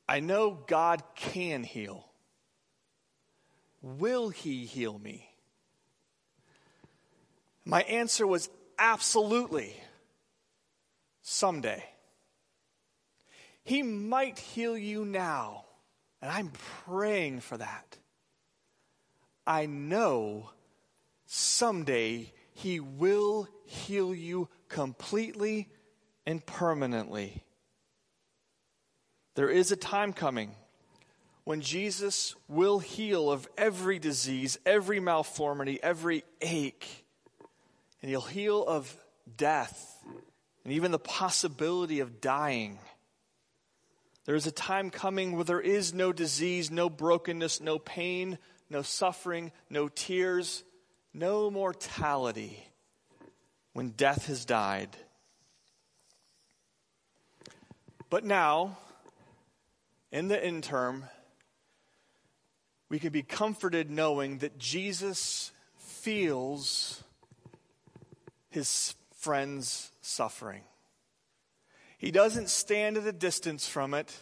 I 0.09 0.20
know 0.20 0.53
God 0.68 1.03
can 1.16 1.64
heal. 1.64 2.07
Will 3.85 4.31
he 4.31 4.64
heal 4.64 4.99
me? 4.99 5.29
My 7.66 7.83
answer 7.83 8.27
was 8.27 8.49
absolutely. 8.79 9.77
Someday. 11.20 11.85
He 13.62 13.83
might 13.83 14.38
heal 14.38 14.75
you 14.79 15.05
now, 15.05 15.66
and 16.23 16.33
I'm 16.33 16.51
praying 16.87 17.40
for 17.40 17.59
that. 17.59 17.99
I 19.47 19.66
know 19.66 20.49
someday 21.27 22.33
He 22.55 22.81
will 22.81 23.49
heal 23.66 24.14
you 24.14 24.49
completely 24.70 25.68
and 26.25 26.44
permanently. 26.47 27.44
There 29.35 29.51
is 29.51 29.73
a 29.73 29.77
time 29.77 30.14
coming 30.14 30.55
when 31.44 31.61
Jesus 31.61 32.35
will 32.48 32.78
heal 32.78 33.30
of 33.30 33.46
every 33.57 33.98
disease, 33.98 34.59
every 34.64 34.98
malformity, 34.98 35.78
every 35.83 36.24
ache, 36.40 37.04
and 38.00 38.11
He'll 38.11 38.22
heal 38.22 38.64
of 38.64 38.96
death 39.37 40.02
and 40.64 40.72
even 40.72 40.90
the 40.90 40.98
possibility 40.98 42.00
of 42.00 42.20
dying. 42.20 42.78
There 44.24 44.35
is 44.35 44.46
a 44.46 44.52
time 44.52 44.90
coming 44.90 45.33
where 45.33 45.44
there 45.44 45.61
is 45.61 45.92
no 45.92 46.12
disease, 46.12 46.70
no 46.70 46.88
brokenness, 46.88 47.61
no 47.61 47.78
pain, 47.78 48.38
no 48.70 48.80
suffering, 48.80 49.52
no 49.68 49.88
tears, 49.88 50.64
no 51.12 51.50
mortality 51.50 52.66
when 53.74 53.90
death 53.90 54.26
has 54.26 54.46
died. 54.46 54.96
But 58.09 58.24
now, 58.24 58.78
in 60.11 60.28
the 60.28 60.46
interim, 60.46 61.04
we 62.88 62.99
can 62.99 63.11
be 63.11 63.23
comforted 63.23 63.90
knowing 63.90 64.38
that 64.38 64.59
Jesus 64.59 65.53
feels 65.79 67.03
his 68.51 68.94
friends' 69.16 69.90
suffering. 70.01 70.62
He 71.99 72.11
doesn't 72.11 72.51
stand 72.51 72.97
at 72.97 73.07
a 73.07 73.12
distance 73.12 73.66
from 73.66 73.94
it, 73.94 74.14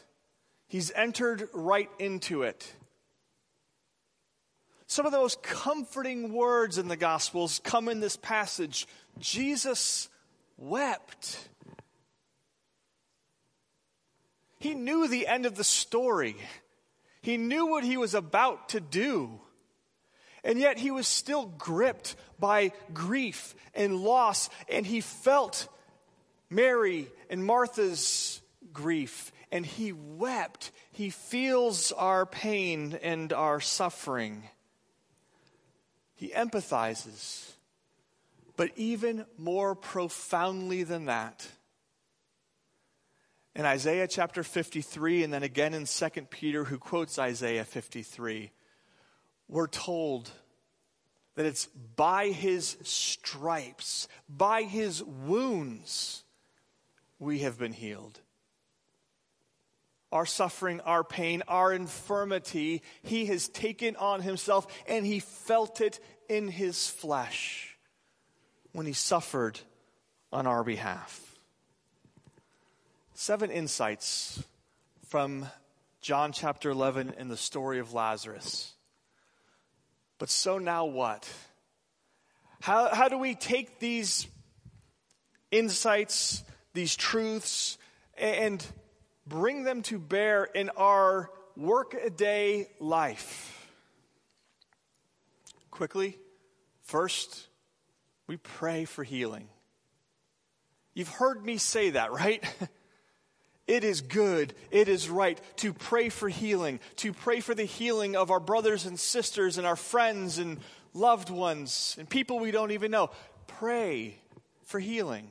he's 0.68 0.92
entered 0.92 1.48
right 1.52 1.90
into 1.98 2.42
it. 2.42 2.72
Some 4.86 5.06
of 5.06 5.12
the 5.12 5.18
most 5.18 5.42
comforting 5.42 6.34
words 6.34 6.76
in 6.76 6.88
the 6.88 6.96
Gospels 6.96 7.62
come 7.64 7.88
in 7.88 8.00
this 8.00 8.16
passage. 8.16 8.86
Jesus 9.18 10.10
wept. 10.58 11.48
He 14.58 14.74
knew 14.74 15.08
the 15.08 15.26
end 15.26 15.46
of 15.46 15.54
the 15.54 15.64
story. 15.64 16.36
He 17.22 17.36
knew 17.36 17.66
what 17.66 17.84
he 17.84 17.96
was 17.96 18.14
about 18.14 18.70
to 18.70 18.80
do. 18.80 19.40
And 20.44 20.58
yet 20.58 20.76
he 20.76 20.90
was 20.90 21.06
still 21.06 21.46
gripped 21.46 22.16
by 22.38 22.72
grief 22.92 23.54
and 23.74 23.96
loss, 23.96 24.50
and 24.68 24.84
he 24.84 25.00
felt 25.00 25.68
Mary 26.50 27.08
and 27.30 27.46
Martha's 27.46 28.40
grief, 28.72 29.30
and 29.52 29.64
he 29.64 29.92
wept. 29.92 30.72
He 30.90 31.10
feels 31.10 31.92
our 31.92 32.26
pain 32.26 32.98
and 33.02 33.32
our 33.32 33.60
suffering. 33.60 34.42
He 36.16 36.30
empathizes. 36.30 37.52
But 38.56 38.72
even 38.76 39.24
more 39.38 39.76
profoundly 39.76 40.82
than 40.82 41.06
that, 41.06 41.46
in 43.54 43.66
Isaiah 43.66 44.08
chapter 44.08 44.42
53, 44.42 45.24
and 45.24 45.32
then 45.32 45.42
again 45.42 45.74
in 45.74 45.84
2 45.84 46.08
Peter, 46.30 46.64
who 46.64 46.78
quotes 46.78 47.18
Isaiah 47.18 47.64
53, 47.64 48.50
we're 49.48 49.66
told 49.66 50.30
that 51.34 51.46
it's 51.46 51.66
by 51.96 52.28
his 52.28 52.76
stripes, 52.82 54.08
by 54.28 54.62
his 54.62 55.02
wounds, 55.02 56.24
we 57.18 57.40
have 57.40 57.58
been 57.58 57.72
healed. 57.72 58.20
Our 60.10 60.26
suffering, 60.26 60.80
our 60.80 61.04
pain, 61.04 61.42
our 61.48 61.72
infirmity, 61.72 62.82
he 63.02 63.26
has 63.26 63.48
taken 63.48 63.96
on 63.96 64.20
himself 64.20 64.66
and 64.86 65.06
he 65.06 65.20
felt 65.20 65.80
it 65.80 66.00
in 66.28 66.48
his 66.48 66.86
flesh 66.86 67.78
when 68.72 68.84
he 68.84 68.92
suffered 68.92 69.58
on 70.30 70.46
our 70.46 70.64
behalf. 70.64 71.31
Seven 73.24 73.52
insights 73.52 74.42
from 75.06 75.46
John 76.00 76.32
chapter 76.32 76.70
11 76.70 77.14
in 77.20 77.28
the 77.28 77.36
story 77.36 77.78
of 77.78 77.94
Lazarus. 77.94 78.72
But 80.18 80.28
so 80.28 80.58
now 80.58 80.86
what? 80.86 81.32
How, 82.62 82.92
how 82.92 83.08
do 83.08 83.16
we 83.16 83.36
take 83.36 83.78
these 83.78 84.26
insights 85.52 86.42
these 86.74 86.96
truths 86.96 87.78
and 88.18 88.66
bring 89.24 89.62
them 89.62 89.82
to 89.82 90.00
bear 90.00 90.42
in 90.42 90.70
our 90.70 91.30
work-a-day 91.56 92.70
life. 92.80 93.68
Quickly, 95.70 96.18
first, 96.82 97.46
we 98.26 98.36
pray 98.36 98.84
for 98.84 99.04
healing. 99.04 99.46
You've 100.92 101.06
heard 101.06 101.44
me 101.44 101.58
say 101.58 101.90
that, 101.90 102.10
right? 102.10 102.42
It 103.72 103.84
is 103.84 104.02
good, 104.02 104.52
it 104.70 104.86
is 104.88 105.08
right 105.08 105.40
to 105.56 105.72
pray 105.72 106.10
for 106.10 106.28
healing, 106.28 106.78
to 106.96 107.14
pray 107.14 107.40
for 107.40 107.54
the 107.54 107.64
healing 107.64 108.16
of 108.16 108.30
our 108.30 108.38
brothers 108.38 108.84
and 108.84 109.00
sisters 109.00 109.56
and 109.56 109.66
our 109.66 109.76
friends 109.76 110.36
and 110.36 110.58
loved 110.92 111.30
ones 111.30 111.96
and 111.98 112.06
people 112.06 112.38
we 112.38 112.50
don't 112.50 112.72
even 112.72 112.90
know. 112.90 113.08
Pray 113.46 114.18
for 114.64 114.78
healing. 114.78 115.30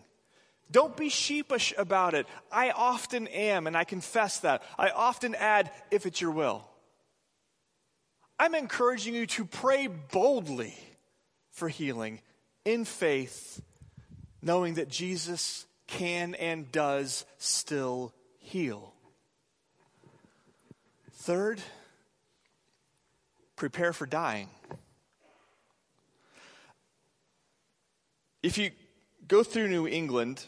Don't 0.71 0.97
be 0.97 1.09
sheepish 1.09 1.71
about 1.77 2.15
it. 2.15 2.25
I 2.51 2.71
often 2.71 3.27
am, 3.27 3.67
and 3.67 3.77
I 3.77 3.83
confess 3.83 4.39
that. 4.39 4.63
I 4.75 4.89
often 4.89 5.35
add, 5.35 5.69
if 5.91 6.07
it's 6.07 6.19
your 6.19 6.31
will. 6.31 6.67
I'm 8.39 8.55
encouraging 8.55 9.13
you 9.13 9.27
to 9.27 9.45
pray 9.45 9.85
boldly 9.85 10.75
for 11.51 11.69
healing 11.69 12.21
in 12.65 12.85
faith, 12.85 13.61
knowing 14.41 14.73
that 14.73 14.89
Jesus 14.89 15.67
can 15.85 16.33
and 16.33 16.71
does 16.71 17.23
still 17.37 18.15
heal. 18.51 18.93
Third, 21.13 21.61
prepare 23.55 23.93
for 23.93 24.05
dying. 24.05 24.49
If 28.43 28.57
you 28.57 28.71
go 29.25 29.43
through 29.43 29.69
New 29.69 29.87
England 29.87 30.45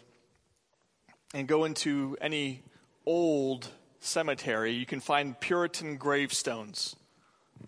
and 1.33 1.47
go 1.47 1.63
into 1.63 2.17
any 2.19 2.63
old 3.05 3.69
cemetery, 4.01 4.73
you 4.73 4.85
can 4.85 4.99
find 4.99 5.39
Puritan 5.39 5.95
gravestones. 5.95 6.97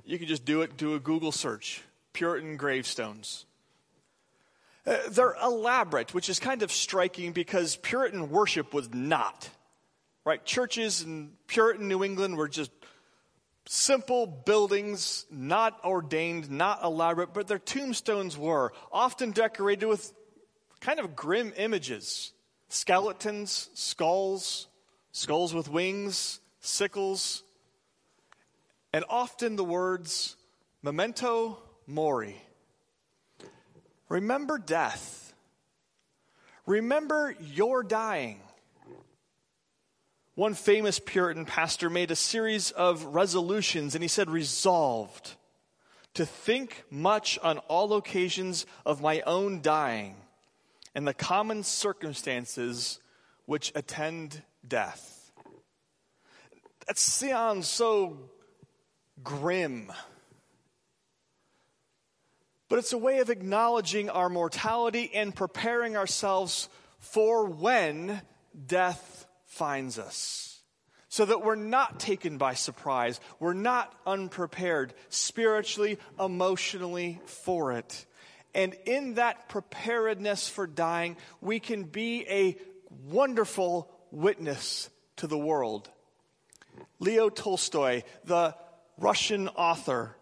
You 0.03 0.19
can 0.19 0.27
just 0.27 0.43
do 0.43 0.63
it, 0.63 0.75
do 0.75 0.95
a 0.95 0.99
Google 0.99 1.31
search 1.31 1.81
Puritan 2.11 2.57
gravestones. 2.57 3.45
Uh, 4.85 4.97
they're 5.11 5.35
elaborate, 5.41 6.13
which 6.13 6.27
is 6.27 6.39
kind 6.39 6.61
of 6.61 6.73
striking 6.73 7.31
because 7.31 7.77
Puritan 7.77 8.29
worship 8.29 8.73
was 8.73 8.93
not. 8.93 9.49
Right? 10.25 10.43
Churches 10.43 11.03
in 11.03 11.33
Puritan 11.47 11.87
New 11.87 12.03
England 12.03 12.35
were 12.35 12.47
just 12.47 12.71
simple 13.67 14.25
buildings, 14.25 15.25
not 15.29 15.79
ordained, 15.85 16.49
not 16.49 16.83
elaborate, 16.83 17.33
but 17.33 17.47
their 17.47 17.59
tombstones 17.59 18.37
were 18.37 18.73
often 18.91 19.31
decorated 19.31 19.85
with 19.85 20.13
kind 20.79 20.99
of 20.99 21.15
grim 21.15 21.53
images 21.57 22.31
skeletons, 22.67 23.69
skulls, 23.75 24.67
skulls 25.11 25.53
with 25.53 25.69
wings, 25.69 26.39
sickles, 26.59 27.43
and 28.91 29.05
often 29.09 29.55
the 29.55 29.63
words 29.63 30.35
memento 30.81 31.59
mori. 31.87 32.41
Remember 34.09 34.57
death. 34.57 35.33
Remember 36.65 37.35
your 37.39 37.83
dying. 37.83 38.41
One 40.35 40.53
famous 40.53 40.99
Puritan 40.99 41.45
pastor 41.45 41.89
made 41.89 42.11
a 42.11 42.15
series 42.15 42.71
of 42.71 43.05
resolutions, 43.05 43.95
and 43.95 44.03
he 44.03 44.09
said, 44.09 44.29
Resolved 44.29 45.35
to 46.13 46.25
think 46.25 46.83
much 46.91 47.39
on 47.39 47.59
all 47.69 47.93
occasions 47.93 48.65
of 48.85 49.01
my 49.01 49.21
own 49.21 49.61
dying 49.61 50.17
and 50.93 51.07
the 51.07 51.13
common 51.13 51.63
circumstances 51.63 52.99
which 53.45 53.71
attend 53.75 54.41
death. 54.67 55.31
That 56.87 56.97
sounds 56.97 57.67
so 57.67 58.17
grim. 59.23 59.89
But 62.67 62.79
it's 62.79 62.91
a 62.91 62.97
way 62.97 63.19
of 63.19 63.29
acknowledging 63.29 64.09
our 64.09 64.27
mortality 64.27 65.11
and 65.13 65.33
preparing 65.33 65.95
ourselves 65.95 66.67
for 66.99 67.45
when 67.45 68.21
death 68.67 69.14
finds 69.55 69.97
us. 69.97 70.59
So 71.09 71.25
that 71.25 71.43
we're 71.43 71.55
not 71.55 71.99
taken 71.99 72.37
by 72.37 72.55
surprise. 72.55 73.21
We're 73.39 73.53
not 73.53 73.93
unprepared 74.05 74.93
spiritually, 75.09 75.97
emotionally 76.19 77.21
for 77.25 77.71
it. 77.71 78.05
And 78.53 78.75
in 78.85 79.13
that 79.15 79.47
preparedness 79.47 80.49
for 80.49 80.67
dying, 80.67 81.15
we 81.41 81.59
can 81.59 81.83
be 81.83 82.25
a 82.29 82.57
wonderful 83.07 83.89
witness 84.11 84.89
to 85.17 85.27
the 85.27 85.37
world. 85.37 85.89
Leo 86.99 87.29
Tolstoy, 87.29 88.03
the 88.25 88.55
Russian 88.97 89.47
author, 89.49 90.15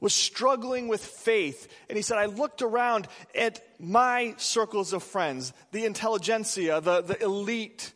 was 0.00 0.14
struggling 0.14 0.88
with 0.88 1.04
faith. 1.04 1.68
And 1.88 1.96
he 1.96 2.02
said, 2.02 2.18
I 2.18 2.26
looked 2.26 2.62
around 2.62 3.08
at 3.34 3.60
my 3.80 4.34
circles 4.36 4.92
of 4.92 5.02
friends, 5.02 5.52
the 5.72 5.84
intelligentsia, 5.84 6.80
the, 6.80 7.02
the 7.02 7.22
elite, 7.22 7.92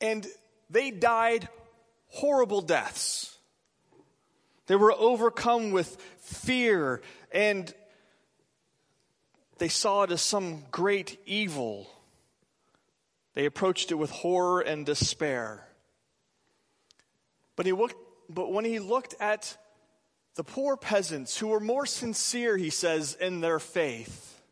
and 0.00 0.26
they 0.70 0.90
died 0.90 1.48
horrible 2.08 2.60
deaths. 2.60 3.36
They 4.66 4.76
were 4.76 4.92
overcome 4.92 5.70
with 5.70 5.96
fear 6.18 7.00
and 7.30 7.72
they 9.58 9.68
saw 9.68 10.02
it 10.02 10.10
as 10.10 10.22
some 10.22 10.64
great 10.70 11.18
evil. 11.24 11.88
They 13.34 13.46
approached 13.46 13.90
it 13.90 13.94
with 13.94 14.10
horror 14.10 14.60
and 14.60 14.84
despair. 14.84 15.66
But, 17.54 17.66
he 17.66 17.72
looked, 17.72 17.96
but 18.28 18.52
when 18.52 18.64
he 18.64 18.78
looked 18.78 19.14
at 19.20 19.56
the 20.34 20.44
poor 20.44 20.76
peasants 20.76 21.38
who 21.38 21.48
were 21.48 21.60
more 21.60 21.86
sincere, 21.86 22.58
he 22.58 22.68
says, 22.68 23.16
in 23.18 23.40
their 23.40 23.58
faith, 23.58 24.42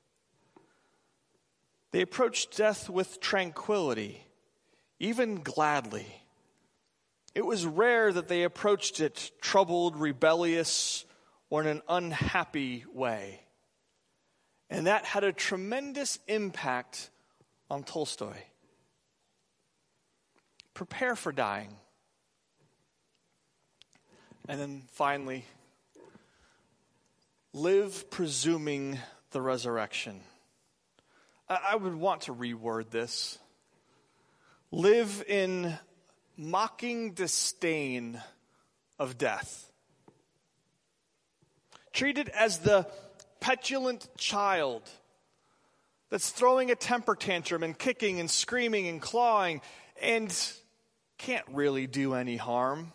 they 1.90 2.00
approached 2.00 2.57
death 2.57 2.88
with 2.88 3.20
tranquility 3.20 4.24
even 4.98 5.37
gladly. 5.37 6.07
It 7.35 7.44
was 7.44 7.66
rare 7.66 8.12
that 8.12 8.28
they 8.28 8.44
approached 8.44 9.00
it 9.00 9.33
troubled, 9.40 9.96
rebellious, 9.96 11.04
or 11.50 11.62
in 11.62 11.66
an 11.66 11.83
unhappy 11.88 12.85
way. 12.92 13.40
And 14.70 14.87
that 14.87 15.04
had 15.04 15.24
a 15.24 15.33
tremendous 15.33 16.18
impact 16.26 17.11
on 17.70 17.83
Tolstoy. 17.83 18.37
Prepare 20.74 21.16
for 21.16 21.33
dying. 21.33 21.76
And 24.48 24.61
then 24.61 24.83
finally, 24.92 25.44
live 27.52 28.11
presuming 28.11 28.98
the 29.30 29.40
resurrection. 29.40 30.20
I 31.48 31.76
would 31.76 31.94
want 31.94 32.22
to 32.22 32.35
reword 32.35 32.90
this 32.90 33.38
live 34.74 35.22
in 35.28 35.72
mocking 36.37 37.12
disdain 37.12 38.20
of 38.98 39.16
death. 39.16 39.70
Treat 41.92 42.18
it 42.18 42.28
as 42.30 42.58
the 42.58 42.88
petulant 43.38 44.08
child 44.16 44.82
that's 46.10 46.30
throwing 46.30 46.72
a 46.72 46.74
temper 46.74 47.14
tantrum 47.14 47.62
and 47.62 47.78
kicking 47.78 48.18
and 48.18 48.28
screaming 48.28 48.88
and 48.88 49.00
clawing 49.00 49.60
and 50.02 50.37
can't 51.18 51.46
really 51.52 51.87
do 51.87 52.14
any 52.14 52.37
harm. 52.37 52.92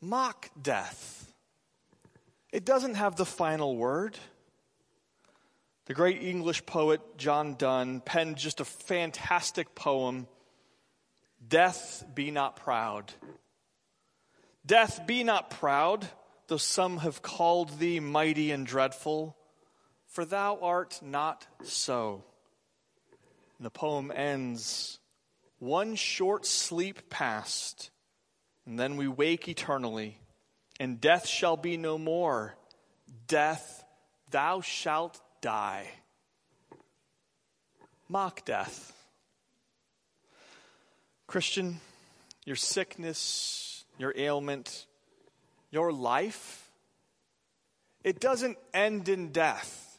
Mock 0.00 0.50
death. 0.60 1.32
It 2.52 2.64
doesn't 2.64 2.94
have 2.94 3.14
the 3.14 3.24
final 3.24 3.76
word. 3.76 4.18
The 5.86 5.94
great 5.94 6.22
English 6.22 6.64
poet 6.64 7.00
John 7.18 7.56
Donne 7.56 8.00
penned 8.00 8.38
just 8.38 8.60
a 8.60 8.64
fantastic 8.64 9.74
poem 9.74 10.26
Death, 11.46 12.04
be 12.14 12.30
not 12.30 12.56
proud. 12.56 13.12
Death, 14.64 15.06
be 15.06 15.24
not 15.24 15.50
proud, 15.50 16.08
though 16.46 16.56
some 16.56 16.98
have 16.98 17.20
called 17.20 17.78
thee 17.78 18.00
mighty 18.00 18.50
and 18.50 18.66
dreadful, 18.66 19.36
for 20.06 20.24
thou 20.24 20.58
art 20.62 21.00
not 21.02 21.46
so. 21.62 22.24
And 23.58 23.66
the 23.66 23.70
poem 23.70 24.10
ends 24.14 24.98
One 25.58 25.96
short 25.96 26.46
sleep 26.46 27.10
past, 27.10 27.90
and 28.64 28.78
then 28.78 28.96
we 28.96 29.06
wake 29.06 29.48
eternally, 29.48 30.18
and 30.80 30.98
death 30.98 31.26
shall 31.26 31.58
be 31.58 31.76
no 31.76 31.98
more. 31.98 32.56
Death, 33.26 33.84
thou 34.30 34.62
shalt 34.62 35.20
die. 35.44 35.86
Mock 38.08 38.46
death. 38.46 38.94
Christian, 41.26 41.80
your 42.46 42.56
sickness, 42.56 43.84
your 43.98 44.14
ailment, 44.16 44.86
your 45.70 45.92
life, 45.92 46.70
it 48.02 48.20
doesn't 48.20 48.56
end 48.72 49.10
in 49.10 49.32
death. 49.32 49.98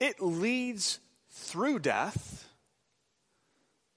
It 0.00 0.20
leads 0.20 0.98
through 1.30 1.78
death 1.78 2.48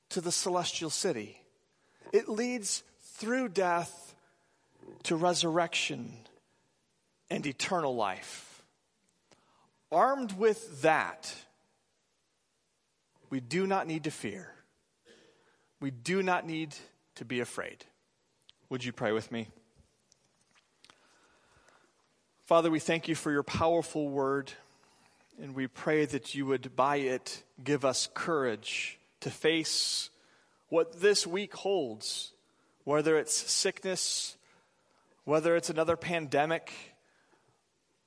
to 0.09 0.21
the 0.21 0.31
celestial 0.31 0.91
city. 0.91 1.41
It 2.13 2.29
leads 2.29 2.83
through 3.01 3.49
death 3.49 4.13
to 5.03 5.15
resurrection 5.15 6.13
and 7.31 7.47
eternal 7.47 7.95
life. 7.95 8.54
Armed 9.91 10.37
with 10.37 10.81
that, 10.81 11.33
we 13.29 13.39
do 13.39 13.67
not 13.67 13.87
need 13.87 14.05
to 14.05 14.11
fear. 14.11 14.51
We 15.79 15.91
do 15.91 16.23
not 16.23 16.45
need 16.45 16.75
to 17.15 17.25
be 17.25 17.39
afraid. 17.39 17.85
Would 18.69 18.83
you 18.83 18.91
pray 18.91 19.11
with 19.11 19.31
me? 19.31 19.47
Father, 22.45 22.69
we 22.69 22.79
thank 22.79 23.07
you 23.07 23.15
for 23.15 23.31
your 23.31 23.43
powerful 23.43 24.09
word. 24.09 24.51
And 25.41 25.53
we 25.53 25.67
pray 25.67 26.05
that 26.05 26.33
you 26.33 26.45
would, 26.45 26.75
by 26.75 26.97
it, 26.97 27.43
give 27.61 27.83
us 27.83 28.07
courage 28.13 28.99
to 29.19 29.29
face 29.29 30.09
what 30.69 31.01
this 31.01 31.27
week 31.27 31.53
holds, 31.55 32.31
whether 32.85 33.17
it's 33.17 33.35
sickness, 33.35 34.37
whether 35.25 35.55
it's 35.55 35.69
another 35.69 35.97
pandemic, 35.97 36.71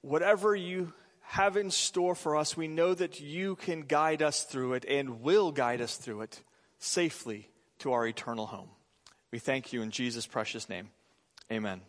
whatever 0.01 0.57
you 0.57 0.93
have 1.29 1.59
in 1.59 1.71
store 1.71 2.15
for 2.15 2.37
us, 2.37 2.57
we 2.57 2.69
know 2.69 2.95
that 2.95 3.21
you 3.21 3.57
can 3.57 3.83
guide 3.83 4.23
us 4.23 4.45
through 4.45 4.73
it 4.73 4.87
and 4.89 5.21
will 5.21 5.53
guide 5.53 5.83
us 5.83 5.97
through 5.97 6.23
it 6.23 6.43
safely 6.79 7.51
to 7.81 7.93
our 7.93 8.07
eternal 8.07 8.47
home. 8.47 8.71
We 9.31 9.39
thank 9.39 9.75
you 9.75 9.83
in 9.83 9.91
Jesus' 9.91 10.27
precious 10.27 10.71
name. 10.71 10.89
Amen. 11.53 11.83